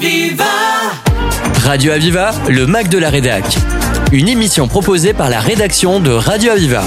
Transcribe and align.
Aviva 0.00 0.44
Radio 1.62 1.92
Aviva, 1.92 2.30
le 2.48 2.66
Mac 2.66 2.88
de 2.88 2.96
la 2.96 3.10
Rédac. 3.10 3.44
Une 4.12 4.28
émission 4.28 4.66
proposée 4.66 5.12
par 5.12 5.28
la 5.28 5.40
rédaction 5.40 6.00
de 6.00 6.10
Radio 6.10 6.52
Aviva. 6.52 6.82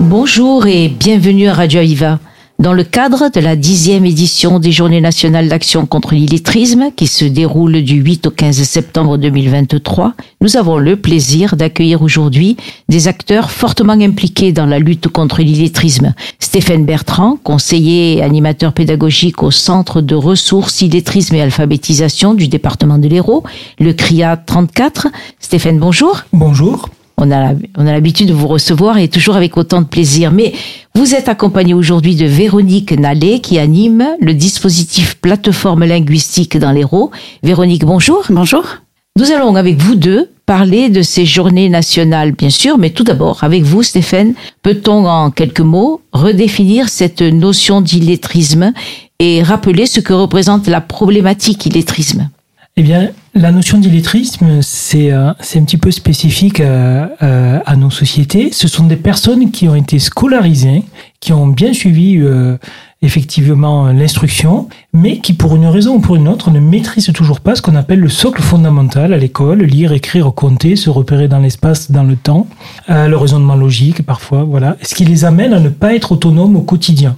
Bonjour 0.00 0.66
et 0.66 0.88
bienvenue 0.88 1.48
à 1.48 1.52
Radio 1.52 1.80
Aviva. 1.80 2.18
Dans 2.64 2.72
le 2.72 2.82
cadre 2.82 3.28
de 3.28 3.40
la 3.40 3.56
dixième 3.56 4.06
édition 4.06 4.58
des 4.58 4.72
Journées 4.72 5.02
nationales 5.02 5.50
d'action 5.50 5.84
contre 5.84 6.14
l'illettrisme, 6.14 6.86
qui 6.96 7.06
se 7.08 7.26
déroule 7.26 7.82
du 7.82 7.96
8 7.96 8.28
au 8.28 8.30
15 8.30 8.62
septembre 8.62 9.18
2023, 9.18 10.14
nous 10.40 10.56
avons 10.56 10.78
le 10.78 10.96
plaisir 10.96 11.56
d'accueillir 11.56 12.00
aujourd'hui 12.00 12.56
des 12.88 13.06
acteurs 13.06 13.50
fortement 13.50 13.92
impliqués 13.92 14.52
dans 14.52 14.64
la 14.64 14.78
lutte 14.78 15.08
contre 15.08 15.42
l'illettrisme. 15.42 16.14
Stéphane 16.38 16.86
Bertrand, 16.86 17.36
conseiller 17.44 18.16
et 18.16 18.22
animateur 18.22 18.72
pédagogique 18.72 19.42
au 19.42 19.50
Centre 19.50 20.00
de 20.00 20.14
ressources 20.14 20.80
illettrisme 20.80 21.34
et 21.34 21.42
alphabétisation 21.42 22.32
du 22.32 22.48
département 22.48 22.96
de 22.96 23.08
l'Hérault, 23.08 23.44
le 23.78 23.92
CRIA 23.92 24.38
34. 24.38 25.08
Stéphane, 25.38 25.78
bonjour. 25.78 26.22
Bonjour. 26.32 26.88
On 27.16 27.30
a, 27.30 27.52
on 27.76 27.86
a 27.86 27.92
l'habitude 27.92 28.28
de 28.28 28.32
vous 28.32 28.48
recevoir 28.48 28.98
et 28.98 29.08
toujours 29.08 29.36
avec 29.36 29.56
autant 29.56 29.80
de 29.80 29.86
plaisir. 29.86 30.32
Mais 30.32 30.52
vous 30.94 31.14
êtes 31.14 31.28
accompagné 31.28 31.74
aujourd'hui 31.74 32.16
de 32.16 32.26
Véronique 32.26 32.92
Nallet 32.92 33.40
qui 33.40 33.58
anime 33.58 34.06
le 34.20 34.34
dispositif 34.34 35.14
plateforme 35.16 35.84
linguistique 35.84 36.58
dans 36.58 36.72
l'Hérault. 36.72 37.10
Véronique, 37.42 37.84
bonjour. 37.84 38.24
Bonjour. 38.30 38.64
Nous 39.16 39.30
allons 39.30 39.54
avec 39.54 39.80
vous 39.80 39.94
deux 39.94 40.28
parler 40.44 40.88
de 40.88 41.02
ces 41.02 41.24
journées 41.24 41.68
nationales, 41.68 42.32
bien 42.32 42.50
sûr, 42.50 42.78
mais 42.78 42.90
tout 42.90 43.04
d'abord, 43.04 43.44
avec 43.44 43.62
vous, 43.62 43.84
Stéphane, 43.84 44.34
peut-on 44.62 45.06
en 45.06 45.30
quelques 45.30 45.60
mots 45.60 46.00
redéfinir 46.12 46.88
cette 46.88 47.22
notion 47.22 47.80
d'illettrisme 47.80 48.72
et 49.20 49.42
rappeler 49.42 49.86
ce 49.86 50.00
que 50.00 50.12
représente 50.12 50.66
la 50.66 50.80
problématique 50.80 51.64
illettrisme? 51.64 52.28
Eh 52.76 52.82
bien, 52.82 53.10
la 53.34 53.52
notion 53.52 53.78
d'illettrisme, 53.78 54.60
c'est 54.60 55.12
euh, 55.12 55.30
un 55.30 55.64
petit 55.64 55.76
peu 55.76 55.92
spécifique 55.92 56.58
euh, 56.58 57.06
euh, 57.22 57.60
à 57.64 57.76
nos 57.76 57.90
sociétés. 57.90 58.50
Ce 58.50 58.66
sont 58.66 58.84
des 58.84 58.96
personnes 58.96 59.52
qui 59.52 59.68
ont 59.68 59.76
été 59.76 60.00
scolarisées, 60.00 60.82
qui 61.20 61.32
ont 61.32 61.46
bien 61.46 61.72
suivi 61.72 62.18
euh, 62.18 62.56
effectivement 63.00 63.92
l'instruction, 63.92 64.68
mais 64.92 65.18
qui 65.18 65.34
pour 65.34 65.54
une 65.54 65.66
raison 65.66 65.94
ou 65.94 66.00
pour 66.00 66.16
une 66.16 66.26
autre 66.26 66.50
ne 66.50 66.58
maîtrisent 66.58 67.12
toujours 67.14 67.38
pas 67.38 67.54
ce 67.54 67.62
qu'on 67.62 67.76
appelle 67.76 68.00
le 68.00 68.08
socle 68.08 68.42
fondamental 68.42 69.12
à 69.12 69.18
l'école, 69.18 69.62
lire, 69.62 69.92
écrire, 69.92 70.32
compter, 70.34 70.74
se 70.74 70.90
repérer 70.90 71.28
dans 71.28 71.38
l'espace, 71.38 71.92
dans 71.92 72.02
le 72.02 72.16
temps, 72.16 72.48
euh, 72.90 73.06
le 73.06 73.16
raisonnement 73.16 73.54
logique 73.54 74.04
parfois, 74.04 74.42
voilà, 74.42 74.76
ce 74.82 74.96
qui 74.96 75.04
les 75.04 75.24
amène 75.24 75.52
à 75.52 75.60
ne 75.60 75.68
pas 75.68 75.94
être 75.94 76.10
autonomes 76.10 76.56
au 76.56 76.62
quotidien. 76.62 77.14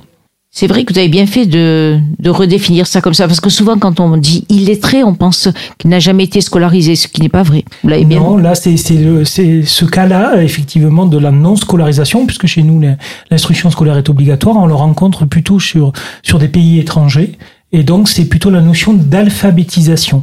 C'est 0.59 0.69
vrai 0.69 0.85
que 0.85 0.93
vous 0.95 0.99
avez 0.99 1.11
bien 1.11 1.27
fait 1.27 1.45
de, 1.45 1.99
de 2.19 2.31
redéfinir 2.31 2.87
ça 2.87 3.03
comme 3.03 3.13
ça, 3.13 3.27
parce 3.27 3.43
que 3.43 3.51
souvent 3.51 3.77
quand 3.77 4.01
on 4.01 4.17
dit 4.17 4.47
illettré, 4.49 5.05
on 5.05 5.13
pense 5.13 5.51
qu'il 5.77 5.91
n'a 5.91 5.99
jamais 5.99 6.25
été 6.25 6.41
scolarisé, 6.41 6.97
ce 6.97 7.09
qui 7.09 7.21
n'est 7.21 7.29
pas 7.29 7.43
vrai. 7.43 7.63
Vous 7.83 7.91
l'avez 7.91 8.07
bien 8.07 8.21
Non, 8.21 8.39
là, 8.39 8.55
c'est 8.55 8.79
ce 8.79 9.85
cas-là, 9.85 10.43
effectivement, 10.43 11.05
de 11.05 11.19
la 11.19 11.31
non-scolarisation, 11.31 12.25
puisque 12.25 12.47
chez 12.47 12.63
nous, 12.63 12.83
l'instruction 13.31 13.71
scolaire 13.71 13.99
est 13.99 14.09
obligatoire. 14.09 14.57
On 14.57 14.65
le 14.65 14.75
rencontre 14.75 15.27
plutôt 15.27 15.61
sur, 15.61 15.93
sur 16.23 16.39
des 16.39 16.49
pays 16.49 16.79
étrangers. 16.79 17.33
Et 17.73 17.83
donc, 17.83 18.09
c'est 18.09 18.25
plutôt 18.25 18.49
la 18.49 18.63
notion 18.63 18.95
d'alphabétisation. 18.95 20.23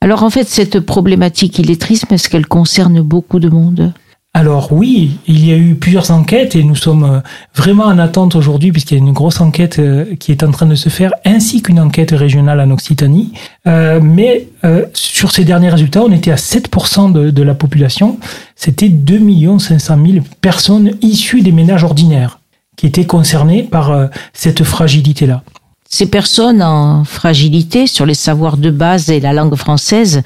Alors 0.00 0.22
en 0.22 0.30
fait, 0.30 0.46
cette 0.46 0.78
problématique 0.78 1.58
illetrisme, 1.58 2.14
est-ce 2.14 2.28
qu'elle 2.28 2.46
concerne 2.46 3.00
beaucoup 3.00 3.40
de 3.40 3.48
monde? 3.48 3.92
Alors 4.34 4.72
oui, 4.72 5.18
il 5.26 5.46
y 5.46 5.52
a 5.52 5.56
eu 5.56 5.74
plusieurs 5.74 6.10
enquêtes 6.10 6.56
et 6.56 6.64
nous 6.64 6.74
sommes 6.74 7.04
euh, 7.04 7.20
vraiment 7.54 7.84
en 7.84 7.98
attente 7.98 8.34
aujourd'hui 8.34 8.72
puisqu'il 8.72 8.94
y 8.96 9.00
a 9.00 9.04
une 9.04 9.12
grosse 9.12 9.42
enquête 9.42 9.78
euh, 9.78 10.16
qui 10.16 10.32
est 10.32 10.42
en 10.42 10.50
train 10.50 10.64
de 10.64 10.74
se 10.74 10.88
faire 10.88 11.12
ainsi 11.26 11.60
qu'une 11.60 11.78
enquête 11.78 12.12
régionale 12.12 12.60
en 12.60 12.70
Occitanie. 12.70 13.32
Euh, 13.66 14.00
mais 14.02 14.48
euh, 14.64 14.86
sur 14.94 15.32
ces 15.32 15.44
derniers 15.44 15.68
résultats, 15.68 16.02
on 16.02 16.12
était 16.12 16.30
à 16.30 16.36
7% 16.36 17.12
de, 17.12 17.30
de 17.30 17.42
la 17.42 17.54
population. 17.54 18.18
C'était 18.56 18.88
2 18.88 19.20
500 19.58 19.98
000 20.02 20.24
personnes 20.40 20.92
issues 21.02 21.42
des 21.42 21.52
ménages 21.52 21.84
ordinaires 21.84 22.38
qui 22.76 22.86
étaient 22.86 23.06
concernées 23.06 23.62
par 23.62 23.90
euh, 23.90 24.06
cette 24.32 24.64
fragilité-là. 24.64 25.42
Ces 25.88 26.06
personnes 26.06 26.62
en 26.62 27.04
fragilité 27.04 27.86
sur 27.86 28.06
les 28.06 28.14
savoirs 28.14 28.56
de 28.56 28.70
base 28.70 29.10
et 29.10 29.20
la 29.20 29.32
langue 29.32 29.56
française 29.56 30.22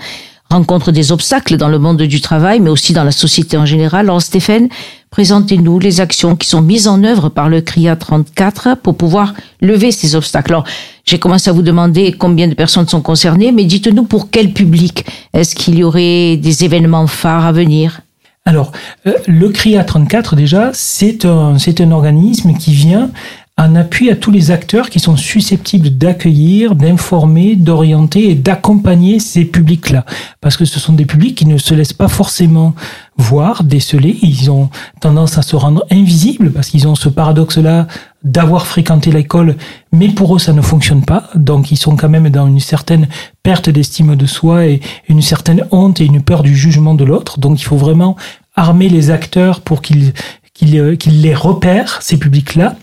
rencontrent 0.51 0.93
des 0.93 1.12
obstacles 1.12 1.57
dans 1.57 1.69
le 1.69 1.79
monde 1.79 2.03
du 2.03 2.21
travail, 2.21 2.61
mais 2.61 2.71
aussi 2.71 2.93
dans 2.93 3.05
la 3.05 3.12
société 3.12 3.57
en 3.57 3.67
général. 3.67 4.07
Alors 4.07 4.23
Stéphane, 4.23 4.69
présentez-nous 5.11 5.79
les 5.79 6.01
actions 6.01 6.37
qui 6.37 6.49
sont 6.49 6.62
mises 6.62 6.89
en 6.89 7.03
œuvre 7.05 7.29
par 7.29 7.49
le 7.49 7.61
CRIA 7.61 7.97
34 7.97 8.77
pour 8.83 8.97
pouvoir 8.97 9.34
lever 9.61 9.91
ces 9.93 10.15
obstacles. 10.15 10.53
Alors, 10.53 10.65
j'ai 11.05 11.19
commencé 11.19 11.51
à 11.51 11.53
vous 11.53 11.62
demander 11.62 12.12
combien 12.12 12.49
de 12.49 12.55
personnes 12.55 12.89
sont 12.89 13.03
concernées, 13.03 13.53
mais 13.53 13.65
dites-nous 13.65 14.05
pour 14.05 14.31
quel 14.31 14.53
public 14.53 15.07
Est-ce 15.33 15.55
qu'il 15.55 15.77
y 15.77 15.84
aurait 15.84 16.37
des 16.37 16.65
événements 16.65 17.07
phares 17.07 17.47
à 17.47 17.53
venir? 17.53 18.01
Alors, 18.45 18.71
euh, 19.07 19.15
le 19.27 19.49
CRIA 19.49 19.83
34, 19.83 20.37
déjà, 20.37 20.71
c'est 20.73 21.25
un, 21.25 21.59
c'est 21.59 21.81
un 21.81 21.91
organisme 21.91 22.55
qui 22.55 22.73
vient 22.73 23.11
en 23.59 23.75
appui 23.75 24.11
à 24.11 24.17
tous 24.17 24.31
les 24.31 24.50
acteurs 24.50 24.91
qui 24.91 25.00
sont 25.00 25.17
susceptibles 25.17 25.89
d'accueillir, 25.89 26.75
d'informer, 26.75 27.56
d'orienter 27.56 28.31
et 28.31 28.34
d'accompagner 28.34 29.19
ces 29.19 29.47
publics-là. 29.47 30.05
Parce 30.43 30.59
que 30.59 30.67
ce 30.67 30.78
sont 30.78 30.93
des 30.93 31.06
publics 31.06 31.34
qui 31.34 31.47
ne 31.47 31.56
se 31.56 31.72
laissent 31.72 31.95
pas 31.95 32.09
forcément 32.09 32.75
voir, 33.16 33.65
déceler. 33.65 34.19
Ils 34.21 34.50
ont 34.50 34.69
tendance 35.00 35.39
à 35.39 35.43
se 35.43 35.56
rendre 35.56 35.87
invisibles 35.91 36.53
parce 36.53 36.69
qu'ils 36.69 36.87
ont 36.87 36.95
ce 36.95 37.09
paradoxe-là 37.09 37.87
d'avoir 38.22 38.66
fréquenté 38.66 39.11
l'école, 39.11 39.56
mais 39.91 40.09
pour 40.09 40.37
eux, 40.37 40.39
ça 40.39 40.53
ne 40.53 40.61
fonctionne 40.61 41.05
pas. 41.05 41.31
Donc, 41.34 41.71
ils 41.71 41.77
sont 41.77 41.97
quand 41.97 42.11
même 42.11 42.28
dans 42.28 42.47
une 42.47 42.61
certaine 42.61 43.09
perte 43.43 43.71
d'estime 43.71 44.16
de 44.16 44.27
soi 44.27 44.66
et 44.66 44.81
une 45.09 45.22
certaine 45.22 45.65
honte 45.71 46.00
et 46.00 46.05
une 46.05 46.21
peur 46.21 46.43
du 46.43 46.55
jugement 46.55 46.95
de 46.95 47.05
l'autre. 47.05 47.39
Donc, 47.39 47.59
il 47.61 47.65
faut 47.65 47.77
vraiment 47.77 48.16
armer 48.55 48.91
les 48.91 49.11
acteurs 49.11 49.61
pour 49.62 49.81
qu'ils 49.81 50.12
qu'ils 50.56 50.78
euh, 50.78 50.97
les 51.06 51.34
repèrent, 51.34 52.00
ces 52.03 52.19
publics-là. 52.19 52.77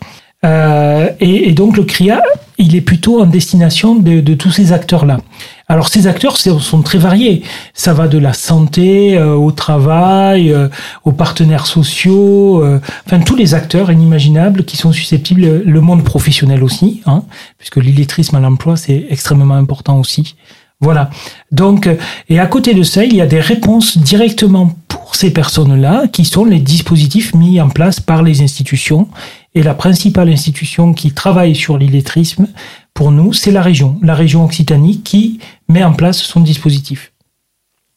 Euh, 0.46 1.09
et, 1.20 1.50
et 1.50 1.54
donc 1.54 1.78
le 1.78 1.84
CRIA, 1.84 2.22
il 2.58 2.76
est 2.76 2.81
plutôt 2.81 3.22
en 3.22 3.26
destination 3.26 3.96
de, 3.96 4.20
de 4.20 4.34
tous 4.34 4.52
ces 4.52 4.74
acteurs-là. 4.74 5.20
Alors 5.68 5.88
ces 5.88 6.06
acteurs 6.06 6.38
sont 6.38 6.81
très 6.81 6.98
variés. 6.98 7.42
Ça 7.74 7.94
va 7.94 8.08
de 8.08 8.18
la 8.18 8.34
santé 8.34 9.18
euh, 9.18 9.34
au 9.36 9.52
travail, 9.52 10.52
euh, 10.52 10.68
aux 11.06 11.14
partenaires 11.14 11.66
sociaux, 11.66 12.62
euh, 12.62 12.80
enfin 13.06 13.20
tous 13.20 13.36
les 13.36 13.54
acteurs 13.54 13.92
inimaginables 13.92 14.66
qui 14.66 14.78
sont 14.78 14.92
susceptibles, 14.92 15.64
le 15.66 15.81
monde 15.81 16.04
professionnel 16.04 16.64
aussi, 16.64 17.02
hein, 17.06 17.24
puisque 17.58 17.78
l'illettrisme 17.78 18.36
à 18.36 18.40
l'emploi 18.40 18.75
c'est 18.75 19.06
extrêmement 19.10 19.56
important 19.56 20.00
aussi. 20.00 20.36
Voilà. 20.81 21.10
Donc, 21.52 21.88
euh, 21.88 21.96
et 22.28 22.40
à 22.40 22.46
côté 22.46 22.74
de 22.74 22.84
ça, 22.84 23.06
il 23.06 23.16
y 23.16 23.22
a 23.22 23.25
des 23.25 23.40
réponses 23.40 23.98
directement 23.98 24.75
pour 24.90 25.16
ces 25.16 25.31
personnes-là, 25.31 26.08
qui 26.12 26.25
sont 26.25 26.44
les 26.44 26.60
dispositifs 26.60 27.34
mis 27.34 27.62
en 27.62 27.70
place 27.70 28.02
par 28.02 28.22
les 28.22 28.42
institutions. 28.42 29.08
Et 29.56 29.64
la 29.64 29.74
principale 29.75 30.30
institution 30.30 30.94
qui 30.94 31.12
travaille 31.12 31.56
sur 31.56 31.78
l'illettrisme, 31.78 32.47
pour 32.94 33.12
nous, 33.12 33.34
c'est 33.34 33.52
la 33.52 33.62
région, 33.62 34.00
la 34.02 34.16
région 34.16 34.44
Occitanie, 34.44 35.02
qui 35.02 35.40
met 35.69 35.84
en 35.84 35.94
place 35.94 36.18
son 36.22 36.40
dispositif. 36.41 37.12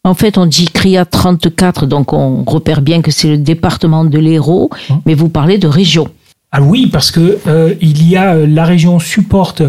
En 0.04 0.14
fait, 0.14 0.38
on 0.38 0.46
dit 0.46 0.66
CRIA 0.66 1.04
34, 1.04 1.86
donc 1.86 2.12
on 2.12 2.44
repère 2.44 2.80
bien 2.80 3.02
que 3.02 3.10
c'est 3.10 3.28
le 3.28 3.38
département 3.38 4.04
de 4.04 4.18
l'Hérault, 4.18 4.70
Hum. 4.90 5.00
mais 5.04 5.14
vous 5.14 5.28
parlez 5.28 5.58
de 5.58 5.66
région. 5.66 6.08
Ah 6.52 6.62
oui, 6.62 6.86
parce 6.86 7.10
que 7.10 7.38
euh, 7.48 7.74
il 7.80 8.08
y 8.08 8.16
a 8.16 8.34
euh, 8.34 8.46
la 8.46 8.64
région 8.64 9.00
supporte 9.00 9.62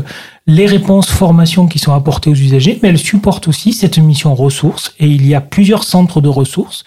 les 0.46 0.66
réponses 0.68 1.10
formation 1.10 1.68
qui 1.68 1.80
sont 1.80 1.94
apportées 1.94 2.30
aux 2.30 2.36
usagers, 2.36 2.80
mais 2.82 2.90
elle 2.90 3.00
supporte 3.00 3.48
aussi 3.48 3.74
cette 3.74 3.98
mission 3.98 4.36
ressources 4.36 4.94
et 5.00 5.08
il 5.08 5.28
y 5.28 5.34
a 5.34 5.42
plusieurs 5.42 5.84
centres 5.84 6.22
de 6.22 6.30
ressources 6.30 6.84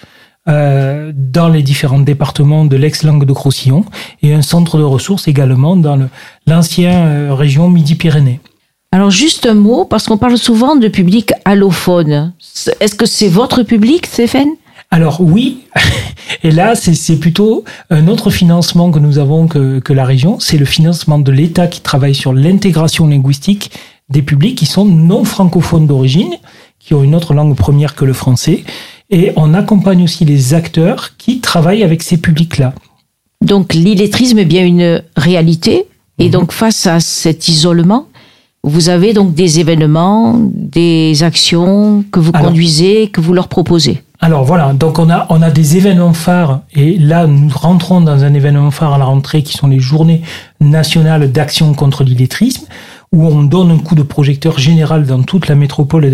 euh, 0.49 1.13
dans 1.15 1.49
les 1.49 1.63
différents 1.63 1.99
départements 1.99 2.65
de 2.65 2.77
l'ex-langue 2.77 3.27
de 3.27 3.33
Crocillon 3.33 3.85
et 4.23 4.33
un 4.33 4.41
centre 4.41 4.79
de 4.79 4.83
ressources 4.83 5.29
également 5.29 5.77
dans 5.77 6.09
l'ancienne 6.47 7.29
euh, 7.29 7.35
région 7.35 7.69
Midi-Pyrénées. 7.69 8.41
Alors 8.91 9.11
juste 9.11 9.47
un 9.47 9.55
mot, 9.55 9.85
parce 9.85 10.07
qu'on 10.07 10.17
parle 10.17 10.39
souvent 10.39 10.77
de 10.77 10.89
public 10.89 11.33
allophone. 11.45 12.33
Est-ce 12.81 12.95
que 12.95 13.07
c'est 13.07 13.29
votre 13.29 13.63
public, 13.63 14.07
Stéphane? 14.07 14.49
Alors 14.91 15.21
oui, 15.21 15.67
et 16.43 16.51
là 16.51 16.75
c'est 16.75 16.95
c'est 16.95 17.17
plutôt 17.17 17.65
un 17.91 18.09
autre 18.09 18.31
financement 18.31 18.91
que 18.91 18.99
nous 18.99 19.19
avons 19.19 19.47
que, 19.47 19.79
que 19.79 19.93
la 19.93 20.05
région, 20.05 20.41
c'est 20.41 20.57
le 20.57 20.65
financement 20.65 21.19
de 21.19 21.31
l'État 21.31 21.69
qui 21.69 21.83
travaille 21.83 22.15
sur 22.15 22.33
l'intégration 22.33 23.07
linguistique 23.07 23.71
des 24.09 24.23
publics 24.23 24.59
qui 24.59 24.67
sont 24.67 24.85
non 24.85 25.25
francophones 25.25 25.87
d'origine, 25.87 26.35
qui 26.81 26.95
ont 26.95 27.05
une 27.05 27.15
autre 27.15 27.35
langue 27.35 27.55
première 27.55 27.95
que 27.95 28.05
le 28.05 28.13
français, 28.13 28.65
et 29.11 29.33
on 29.37 29.55
accompagne 29.55 30.03
aussi 30.05 30.25
les 30.25 30.55
acteurs 30.55 31.17
qui 31.19 31.41
travaillent 31.41 31.83
avec 31.83 32.03
ces 32.03 32.17
publics-là. 32.17 32.75
Donc 33.45 33.75
l'illettrisme 33.75 34.39
est 34.39 34.45
bien 34.45 34.65
une 34.65 35.03
réalité, 35.17 35.87
et 36.19 36.29
donc 36.29 36.53
face 36.53 36.87
à 36.87 37.01
cet 37.01 37.49
isolement, 37.49 38.07
vous 38.63 38.91
avez 38.91 39.15
donc 39.15 39.33
des 39.35 39.59
événements, 39.59 40.39
des 40.55 41.23
actions 41.23 42.05
que 42.13 42.21
vous 42.21 42.31
Alors- 42.35 42.49
conduisez, 42.49 43.09
que 43.09 43.21
vous 43.21 43.33
leur 43.33 43.49
proposez. 43.49 44.03
Alors 44.23 44.45
voilà, 44.45 44.75
donc 44.75 44.99
on 44.99 45.09
a, 45.09 45.27
on 45.31 45.41
a 45.41 45.51
des 45.51 45.79
événements 45.79 46.13
phares, 46.13 46.61
et 46.75 46.99
là 46.99 47.27
nous 47.27 47.49
rentrons 47.49 48.03
dans 48.03 48.23
un 48.23 48.35
événement 48.35 48.71
phare 48.71 48.93
à 48.93 48.99
la 48.99 49.07
rentrée 49.07 49.43
qui 49.43 49.55
sont 49.57 49.67
les 49.67 49.81
journées 49.81 50.21
nationales 50.61 51.33
d'action 51.33 51.73
contre 51.73 52.05
l'illettrisme, 52.05 52.67
où 53.13 53.27
on 53.27 53.43
donne 53.43 53.73
un 53.73 53.79
coup 53.79 53.97
de 53.97 54.03
projecteur 54.03 54.59
général 54.59 55.05
dans 55.05 55.23
toute 55.23 55.49
la 55.49 55.57
métropole 55.57 56.05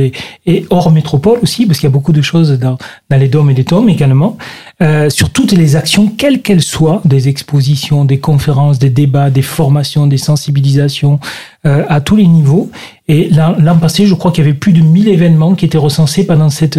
et, 0.46 0.66
hors 0.70 0.90
métropole 0.90 1.38
aussi, 1.43 1.66
parce 1.66 1.78
qu'il 1.78 1.87
y 1.87 1.93
a 1.93 1.93
beaucoup 1.93 2.12
de 2.12 2.22
choses 2.22 2.58
dans, 2.58 2.78
dans 3.10 3.16
les 3.19 3.28
dômes 3.28 3.50
et 3.50 3.54
les 3.54 3.64
tomes 3.64 3.88
également, 3.90 4.38
euh, 4.81 5.10
sur 5.10 5.31
toutes 5.31 5.52
les 5.52 5.76
actions, 5.76 6.08
quelles 6.08 6.40
qu'elles 6.40 6.62
soient, 6.62 7.02
des 7.04 7.28
expositions, 7.28 8.04
des 8.04 8.19
conférences, 8.19 8.78
des 8.78 8.90
débats, 8.90 9.28
des 9.28 9.43
formations, 9.43 10.06
des 10.06 10.16
sensibilisations, 10.16 11.20
euh, 11.66 11.84
à 11.88 12.00
tous 12.00 12.16
les 12.16 12.26
niveaux. 12.26 12.70
Et 13.08 13.28
l'an 13.31 13.78
passé, 13.78 14.06
je 14.06 14.14
crois 14.14 14.32
qu'il 14.32 14.44
y 14.44 14.48
avait 14.48 14.56
plus 14.56 14.72
de 14.72 14.81
1000 14.81 15.08
événements 15.08 15.54
qui 15.54 15.64
étaient 15.64 15.78
recensés 15.78 16.26
pendant 16.26 16.50
cette 16.50 16.78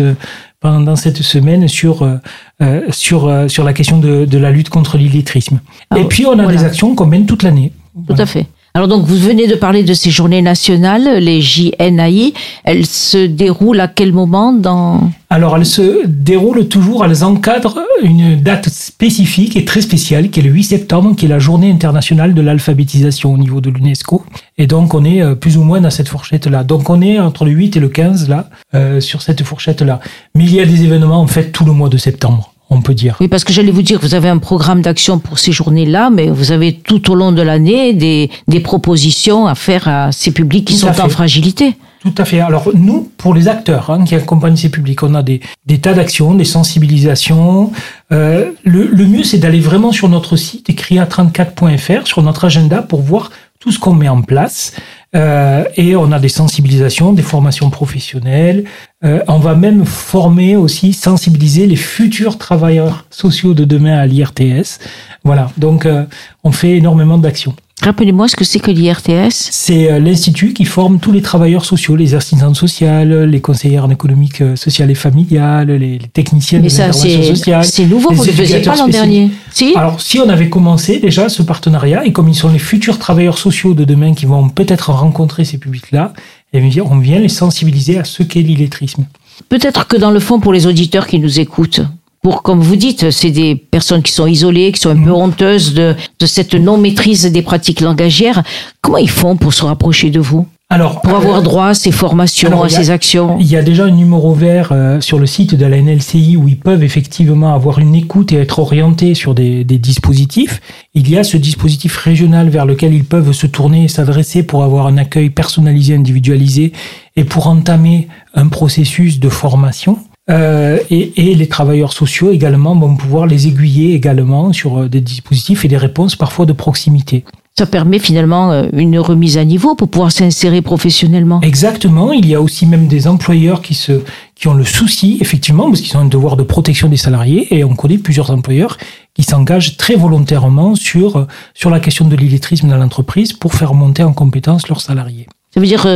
pendant 0.59 0.95
cette 0.95 1.21
semaine 1.21 1.67
sur 1.67 2.01
euh, 2.01 2.17
euh, 2.61 2.81
sur 2.89 3.27
euh, 3.27 3.47
sur 3.47 3.63
la 3.63 3.73
question 3.73 3.99
de, 3.99 4.25
de 4.25 4.37
la 4.37 4.51
lutte 4.51 4.69
contre 4.69 4.97
l'illettrisme. 4.97 5.59
Et 5.95 6.05
puis 6.05 6.25
on 6.25 6.37
a 6.39 6.47
des 6.47 6.63
actions 6.63 6.95
qu'on 6.95 7.05
mène 7.05 7.25
toute 7.25 7.43
l'année. 7.43 7.71
Tout 8.07 8.15
à 8.17 8.25
fait. 8.25 8.47
Alors 8.77 8.87
donc 8.87 9.07
vous 9.07 9.17
venez 9.17 9.47
de 9.47 9.55
parler 9.55 9.81
de 9.81 9.95
ces 9.95 10.11
journées 10.11 10.43
nationales, 10.43 11.17
les 11.17 11.41
JNAI. 11.41 12.35
Elles 12.63 12.85
se 12.85 13.25
déroulent 13.25 13.79
à 13.79 13.87
quel 13.87 14.13
moment 14.13 14.53
dans 14.53 15.09
Alors 15.31 15.57
elles 15.57 15.65
se 15.65 16.05
déroulent 16.05 16.67
toujours, 16.67 17.03
elles 17.03 17.23
encadrent 17.23 17.79
une 18.03 18.39
date 18.39 18.69
spécifique 18.69 19.57
et 19.57 19.65
très 19.65 19.81
spéciale 19.81 20.29
qui 20.29 20.41
est 20.41 20.43
le 20.43 20.51
8 20.51 20.63
septembre, 20.63 21.15
qui 21.15 21.25
est 21.25 21.27
la 21.27 21.39
journée 21.39 21.71
internationale 21.71 22.35
de 22.35 22.41
l'alphabétisation 22.43 23.33
au 23.33 23.37
niveau 23.39 23.61
de 23.61 23.71
l'UNESCO. 23.71 24.23
Et 24.59 24.67
donc 24.67 24.93
on 24.93 25.03
est 25.03 25.23
euh, 25.23 25.33
plus 25.33 25.57
ou 25.57 25.63
moins 25.63 25.81
dans 25.81 25.89
cette 25.89 26.09
fourchette-là. 26.09 26.63
Donc 26.63 26.91
on 26.91 27.01
est 27.01 27.17
entre 27.17 27.45
le 27.45 27.51
8 27.53 27.77
et 27.77 27.79
le 27.79 27.89
15 27.89 28.29
là, 28.29 28.47
euh, 28.75 28.99
sur 28.99 29.23
cette 29.23 29.41
fourchette-là. 29.41 30.01
Mais 30.35 30.43
il 30.43 30.53
y 30.53 30.59
a 30.59 30.65
des 30.67 30.83
événements 30.83 31.19
en 31.19 31.25
fait 31.25 31.51
tout 31.51 31.65
le 31.65 31.71
mois 31.71 31.89
de 31.89 31.97
septembre 31.97 32.53
on 32.69 32.81
peut 32.81 32.93
dire. 32.93 33.17
Oui, 33.19 33.27
parce 33.27 33.43
que 33.43 33.53
j'allais 33.53 33.71
vous 33.71 33.81
dire, 33.81 33.99
vous 34.01 34.15
avez 34.15 34.29
un 34.29 34.37
programme 34.37 34.81
d'action 34.81 35.19
pour 35.19 35.39
ces 35.39 35.51
journées-là, 35.51 36.09
mais 36.09 36.27
vous 36.27 36.51
avez 36.51 36.73
tout 36.73 37.11
au 37.11 37.15
long 37.15 37.31
de 37.31 37.41
l'année 37.41 37.93
des, 37.93 38.29
des 38.47 38.59
propositions 38.59 39.47
à 39.47 39.55
faire 39.55 39.87
à 39.87 40.11
ces 40.11 40.31
publics 40.31 40.65
qui 40.65 40.75
sont 40.75 40.87
en 40.99 41.09
fragilité. 41.09 41.75
Tout 42.01 42.13
à 42.17 42.25
fait. 42.25 42.39
Alors 42.39 42.69
nous, 42.73 43.09
pour 43.17 43.33
les 43.33 43.47
acteurs 43.47 43.89
hein, 43.89 44.03
qui 44.05 44.15
accompagnent 44.15 44.55
ces 44.55 44.69
publics, 44.69 45.01
on 45.03 45.15
a 45.15 45.23
des, 45.23 45.41
des 45.65 45.79
tas 45.79 45.93
d'actions, 45.93 46.35
des 46.35 46.45
sensibilisations. 46.45 47.71
Euh, 48.11 48.51
le, 48.63 48.85
le, 48.85 49.05
mieux, 49.05 49.23
c'est 49.23 49.39
d'aller 49.39 49.59
vraiment 49.59 49.91
sur 49.91 50.07
notre 50.07 50.35
site, 50.35 50.69
écrit34.fr, 50.69 52.05
sur 52.05 52.21
notre 52.21 52.45
agenda, 52.45 52.81
pour 52.81 53.01
voir 53.01 53.31
tout 53.59 53.71
ce 53.71 53.79
qu'on 53.79 53.93
met 53.93 54.09
en 54.09 54.21
place. 54.21 54.73
Euh, 55.15 55.63
et 55.75 55.95
on 55.95 56.11
a 56.11 56.19
des 56.19 56.29
sensibilisations, 56.29 57.13
des 57.13 57.21
formations 57.21 57.69
professionnelles. 57.69 58.65
Euh, 59.03 59.21
on 59.27 59.39
va 59.39 59.55
même 59.55 59.85
former 59.85 60.55
aussi, 60.55 60.93
sensibiliser 60.93 61.65
les 61.65 61.75
futurs 61.75 62.37
travailleurs 62.37 63.05
sociaux 63.09 63.53
de 63.53 63.63
demain 63.63 63.97
à 63.97 64.05
l'IRTS. 64.05 64.79
Voilà, 65.23 65.51
donc 65.57 65.85
euh, 65.85 66.05
on 66.43 66.51
fait 66.51 66.77
énormément 66.77 67.17
d'actions. 67.17 67.55
Rappelez-moi 67.81 68.27
ce 68.27 68.35
que 68.35 68.43
c'est 68.43 68.59
que 68.59 68.71
l'IRTS. 68.71 69.49
C'est 69.51 69.91
euh, 69.91 69.99
l'institut 69.99 70.53
qui 70.53 70.65
forme 70.65 70.99
tous 70.99 71.11
les 71.11 71.21
travailleurs 71.21 71.63
sociaux, 71.63 71.95
les 71.95 72.15
assistantes 72.15 72.55
sociales, 72.55 73.23
les 73.25 73.39
conseillères 73.39 73.85
en 73.85 73.89
économique 73.89 74.41
euh, 74.41 74.55
sociale 74.55 74.89
et 74.89 74.95
familiale, 74.95 75.71
les, 75.71 75.99
techniciens 76.11 76.59
Mais 76.59 76.69
ça, 76.69 76.91
C'est 76.91 77.85
nouveau, 77.85 78.11
vous 78.11 78.23
ne 78.23 78.27
le 78.27 78.33
faisiez 78.33 78.61
pas 78.61 78.75
l'an 78.75 78.87
dernier. 78.87 79.29
Si 79.51 79.73
Alors, 79.75 80.01
si 80.01 80.19
on 80.19 80.27
avait 80.27 80.49
commencé 80.49 80.99
déjà 80.99 81.29
ce 81.29 81.43
partenariat, 81.43 82.03
et 82.03 82.11
comme 82.11 82.27
ils 82.27 82.35
sont 82.35 82.49
les 82.49 82.59
futurs 82.59 82.97
travailleurs 82.97 83.37
sociaux 83.37 83.75
de 83.75 83.85
demain 83.85 84.15
qui 84.15 84.25
vont 84.25 84.49
peut-être 84.49 84.91
rencontrer 84.91 85.45
ces 85.45 85.59
publics-là, 85.59 86.13
eh 86.53 86.81
on 86.81 86.97
vient 86.97 87.19
les 87.19 87.29
sensibiliser 87.29 87.99
à 87.99 88.03
ce 88.03 88.23
qu'est 88.23 88.41
l'illettrisme. 88.41 89.05
Peut-être 89.49 89.87
que 89.87 89.97
dans 89.97 90.11
le 90.11 90.19
fond, 90.19 90.39
pour 90.39 90.51
les 90.51 90.65
auditeurs 90.65 91.05
qui 91.05 91.19
nous 91.19 91.39
écoutent, 91.39 91.81
pour, 92.21 92.41
comme 92.41 92.61
vous 92.61 92.75
dites, 92.75 93.11
c'est 93.11 93.31
des 93.31 93.55
personnes 93.55 94.01
qui 94.01 94.11
sont 94.11 94.27
isolées, 94.27 94.71
qui 94.71 94.81
sont 94.81 94.89
un 94.89 94.95
peu 94.95 95.09
mhm. 95.09 95.15
honteuses 95.15 95.73
de, 95.73 95.95
de 96.19 96.25
cette 96.25 96.55
non-maîtrise 96.55 97.31
des 97.31 97.41
pratiques 97.41 97.81
langagières. 97.81 98.43
Comment 98.81 98.97
ils 98.97 99.09
font 99.09 99.35
pour 99.35 99.53
se 99.53 99.63
rapprocher 99.65 100.09
de 100.09 100.19
vous? 100.19 100.47
Alors, 100.69 100.99
pour 100.99 101.15
avoir 101.15 101.39
euh, 101.39 101.41
droit 101.41 101.67
à 101.67 101.73
ces 101.73 101.93
formations, 101.93 102.61
à 102.61 102.67
ces 102.67 102.91
actions? 102.91 103.37
Il 103.39 103.47
y 103.47 103.55
a 103.55 103.63
déjà 103.63 103.85
un 103.85 103.91
numéro 103.91 104.33
vert 104.33 104.69
euh, 104.73 104.99
sur 104.99 105.17
le 105.17 105.25
site 105.25 105.55
de 105.55 105.65
la 105.65 105.81
NLCI 105.81 106.35
où 106.35 106.49
ils 106.49 106.59
peuvent 106.59 106.83
effectivement 106.83 107.53
avoir 107.53 107.79
une 107.79 107.95
écoute 107.95 108.33
et 108.33 108.35
être 108.35 108.59
orientés 108.59 109.13
sur 109.13 109.33
des, 109.33 109.63
des, 109.63 109.77
dispositifs. 109.77 110.59
Il 110.93 111.09
y 111.09 111.17
a 111.17 111.23
ce 111.23 111.37
dispositif 111.37 111.95
régional 111.95 112.49
vers 112.49 112.65
lequel 112.65 112.93
ils 112.93 113.05
peuvent 113.05 113.31
se 113.31 113.47
tourner 113.47 113.85
et 113.85 113.87
s'adresser 113.87 114.43
pour 114.43 114.65
avoir 114.65 114.87
un 114.87 114.97
accueil 114.97 115.29
personnalisé, 115.29 115.95
individualisé 115.95 116.73
et 117.15 117.23
pour 117.23 117.47
entamer 117.47 118.09
un 118.33 118.49
processus 118.49 119.21
de 119.21 119.29
formation. 119.29 119.99
Euh, 120.29 120.79
et, 120.89 121.31
et, 121.31 121.35
les 121.35 121.47
travailleurs 121.47 121.93
sociaux 121.93 122.31
également 122.31 122.75
vont 122.75 122.97
pouvoir 122.97 123.27
les 123.27 123.47
aiguiller 123.47 123.93
également 123.93 124.51
sur 124.51 124.79
euh, 124.79 124.89
des 124.89 124.99
dispositifs 124.99 125.63
et 125.63 125.69
des 125.69 125.77
réponses 125.77 126.17
parfois 126.17 126.45
de 126.45 126.51
proximité. 126.51 127.23
Ça 127.57 127.65
permet 127.65 127.97
finalement 127.97 128.51
euh, 128.51 128.67
une 128.73 128.99
remise 128.99 129.37
à 129.37 129.45
niveau 129.45 129.73
pour 129.75 129.87
pouvoir 129.87 130.11
s'insérer 130.11 130.61
professionnellement. 130.61 131.39
Exactement. 131.41 132.11
Il 132.11 132.27
y 132.27 132.35
a 132.35 132.41
aussi 132.41 132.65
même 132.65 132.87
des 132.87 133.07
employeurs 133.07 133.61
qui 133.61 133.73
se 133.73 134.01
qui 134.35 134.49
ont 134.49 134.53
le 134.53 134.65
souci, 134.65 135.17
effectivement, 135.21 135.69
parce 135.69 135.79
qu'ils 135.79 135.95
ont 135.95 136.01
un 136.01 136.05
devoir 136.05 136.35
de 136.35 136.43
protection 136.43 136.89
des 136.89 136.97
salariés, 136.97 137.47
et 137.57 137.63
on 137.63 137.73
connaît 137.73 137.97
plusieurs 137.97 138.29
employeurs 138.29 138.77
qui 139.15 139.23
s'engagent 139.23 139.77
très 139.77 139.95
volontairement 139.95 140.75
sur 140.75 141.25
sur 141.53 141.69
la 141.69 141.79
question 141.79 142.05
de 142.05 142.17
l'illettrisme 142.17 142.67
dans 142.67 142.77
l'entreprise 142.77 143.31
pour 143.31 143.53
faire 143.53 143.73
monter 143.73 144.03
en 144.03 144.11
compétence 144.11 144.67
leurs 144.67 144.81
salariés. 144.81 145.25
Ça 145.53 145.61
veut 145.61 145.67
dire 145.67 145.87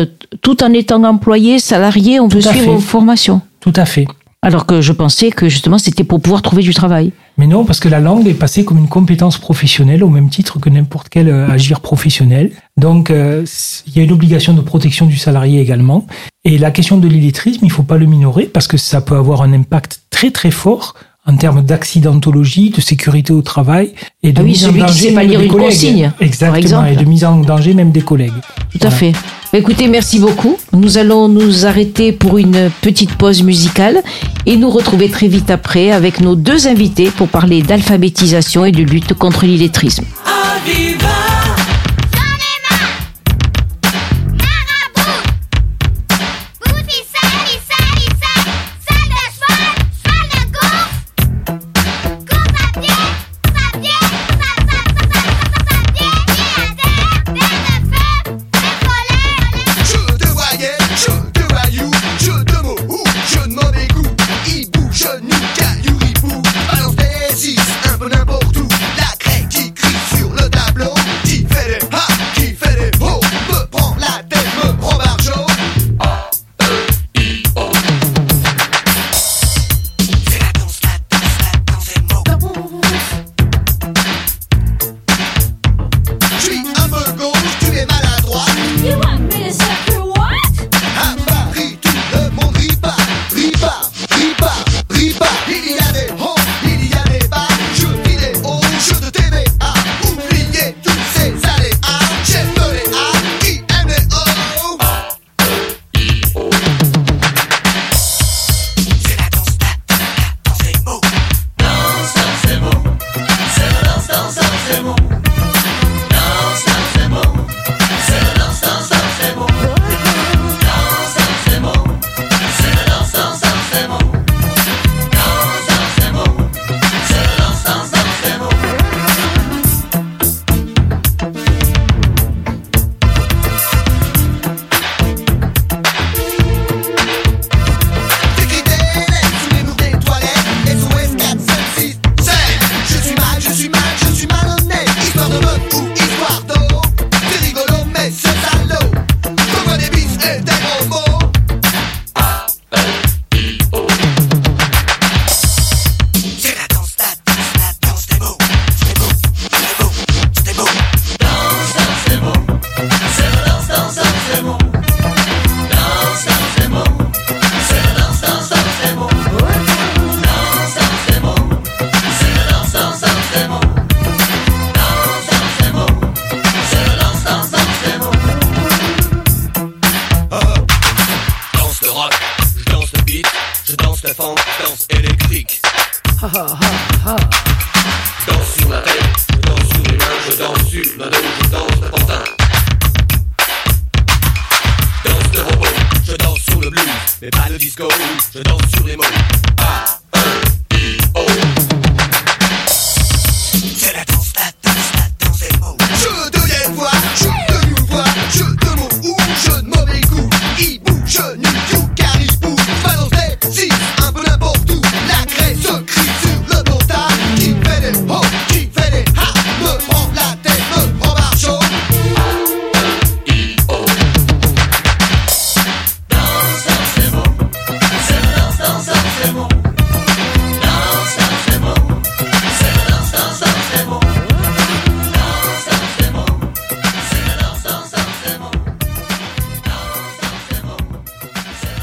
tout 0.41 0.63
en 0.63 0.71
étant 0.71 1.03
employé, 1.03 1.59
salarié, 1.59 2.21
on 2.21 2.29
peut 2.29 2.39
suivre 2.39 2.71
vos 2.71 2.79
formations. 2.79 3.41
Tout 3.59 3.73
à 3.75 3.85
fait. 3.85 4.07
Alors 4.43 4.65
que 4.65 4.81
je 4.81 4.91
pensais 4.91 5.29
que 5.29 5.49
justement 5.49 5.77
c'était 5.77 6.03
pour 6.03 6.19
pouvoir 6.19 6.41
trouver 6.41 6.63
du 6.63 6.73
travail. 6.73 7.11
Mais 7.37 7.45
non, 7.45 7.63
parce 7.63 7.79
que 7.79 7.87
la 7.87 7.99
langue 7.99 8.27
est 8.27 8.33
passée 8.33 8.65
comme 8.65 8.79
une 8.79 8.87
compétence 8.87 9.37
professionnelle 9.37 10.03
au 10.03 10.09
même 10.09 10.29
titre 10.29 10.59
que 10.59 10.69
n'importe 10.69 11.09
quel 11.09 11.29
euh, 11.29 11.47
agir 11.47 11.79
professionnel. 11.79 12.51
Donc 12.75 13.11
euh, 13.11 13.45
il 13.85 13.95
y 13.95 13.99
a 13.99 14.03
une 14.03 14.11
obligation 14.11 14.53
de 14.53 14.61
protection 14.61 15.05
du 15.05 15.17
salarié 15.17 15.61
également. 15.61 16.07
Et 16.43 16.57
la 16.57 16.71
question 16.71 16.97
de 16.97 17.07
l'illettrisme, 17.07 17.59
il 17.61 17.67
ne 17.67 17.71
faut 17.71 17.83
pas 17.83 17.97
le 17.97 18.07
minorer 18.07 18.45
parce 18.45 18.67
que 18.67 18.77
ça 18.77 19.01
peut 19.01 19.15
avoir 19.15 19.43
un 19.43 19.53
impact 19.53 20.01
très 20.09 20.31
très 20.31 20.51
fort 20.51 20.95
en 21.27 21.37
termes 21.37 21.61
d'accidentologie, 21.61 22.71
de 22.71 22.81
sécurité 22.81 23.31
au 23.33 23.43
travail 23.43 23.93
et 24.23 24.31
de 24.31 24.39
ah 24.39 24.43
oui, 24.43 24.51
mise 24.51 24.65
en 24.65 24.71
danger 24.71 25.13
pas 25.13 25.23
lire 25.23 25.39
des 25.39 25.45
une 25.45 25.51
collègues. 25.51 25.67
Consigne, 25.67 26.11
Exactement, 26.19 26.85
et 26.85 26.95
de 26.95 27.05
mise 27.05 27.25
en 27.25 27.37
danger 27.37 27.75
même 27.75 27.91
des 27.91 28.01
collègues. 28.01 28.33
Tout 28.71 28.87
à 28.87 28.89
fait. 28.89 29.13
Écoutez, 29.53 29.89
merci 29.89 30.19
beaucoup. 30.19 30.57
Nous 30.71 30.97
allons 30.97 31.27
nous 31.27 31.65
arrêter 31.65 32.13
pour 32.13 32.37
une 32.37 32.71
petite 32.81 33.15
pause 33.15 33.43
musicale 33.43 34.01
et 34.45 34.55
nous 34.55 34.69
retrouver 34.69 35.09
très 35.09 35.27
vite 35.27 35.51
après 35.51 35.91
avec 35.91 36.21
nos 36.21 36.35
deux 36.35 36.67
invités 36.67 37.11
pour 37.11 37.27
parler 37.27 37.61
d'alphabétisation 37.61 38.63
et 38.63 38.71
de 38.71 38.83
lutte 38.83 39.13
contre 39.13 39.45
l'illettrisme. 39.45 40.05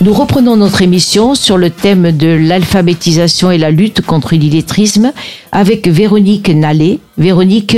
Nous 0.09 0.15
reprenons 0.15 0.57
notre 0.57 0.81
émission 0.81 1.35
sur 1.35 1.59
le 1.59 1.69
thème 1.69 2.17
de 2.17 2.29
l'alphabétisation 2.29 3.51
et 3.51 3.59
la 3.59 3.71
lutte 3.71 4.01
contre 4.01 4.35
l'illettrisme 4.35 5.13
avec 5.53 5.87
Véronique 5.87 6.49
Nallet. 6.49 6.99
Véronique, 7.19 7.77